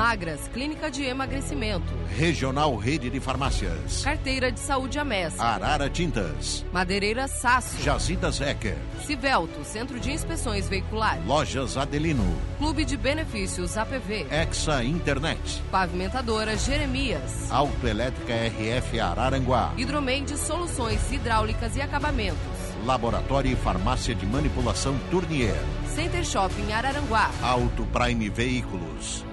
Magras, 0.00 0.48
clínica 0.54 0.90
de 0.90 1.04
emagrecimento. 1.04 1.92
Regional 2.16 2.74
Rede 2.74 3.10
de 3.10 3.20
Farmácias. 3.20 4.02
Carteira 4.02 4.50
de 4.50 4.58
Saúde 4.58 4.98
Amessa. 4.98 5.42
Arara 5.44 5.90
Tintas. 5.90 6.64
Madeireira 6.72 7.28
Sasso. 7.28 7.82
Jazidas 7.82 8.40
Ecker. 8.40 8.78
Civelto, 9.04 9.62
Centro 9.62 10.00
de 10.00 10.10
Inspeções 10.10 10.66
Veiculares. 10.70 11.22
Lojas 11.26 11.76
Adelino. 11.76 12.34
Clube 12.56 12.86
de 12.86 12.96
Benefícios 12.96 13.76
APV. 13.76 14.26
Exa 14.30 14.82
Internet. 14.82 15.62
Pavimentadora 15.70 16.56
Jeremias. 16.56 17.52
Autoelétrica 17.52 18.32
RF 18.32 18.98
Araranguá. 18.98 19.74
Hidromendes 19.76 20.40
Soluções 20.40 21.12
Hidráulicas 21.12 21.76
e 21.76 21.82
Acabamentos. 21.82 22.38
Laboratório 22.86 23.52
e 23.52 23.54
Farmácia 23.54 24.14
de 24.14 24.24
Manipulação 24.24 24.98
Tournier. 25.10 25.60
Center 25.94 26.24
Shopping 26.24 26.72
Araranguá. 26.72 27.30
Auto 27.42 27.84
Prime 27.92 28.30
Veículos. 28.30 29.26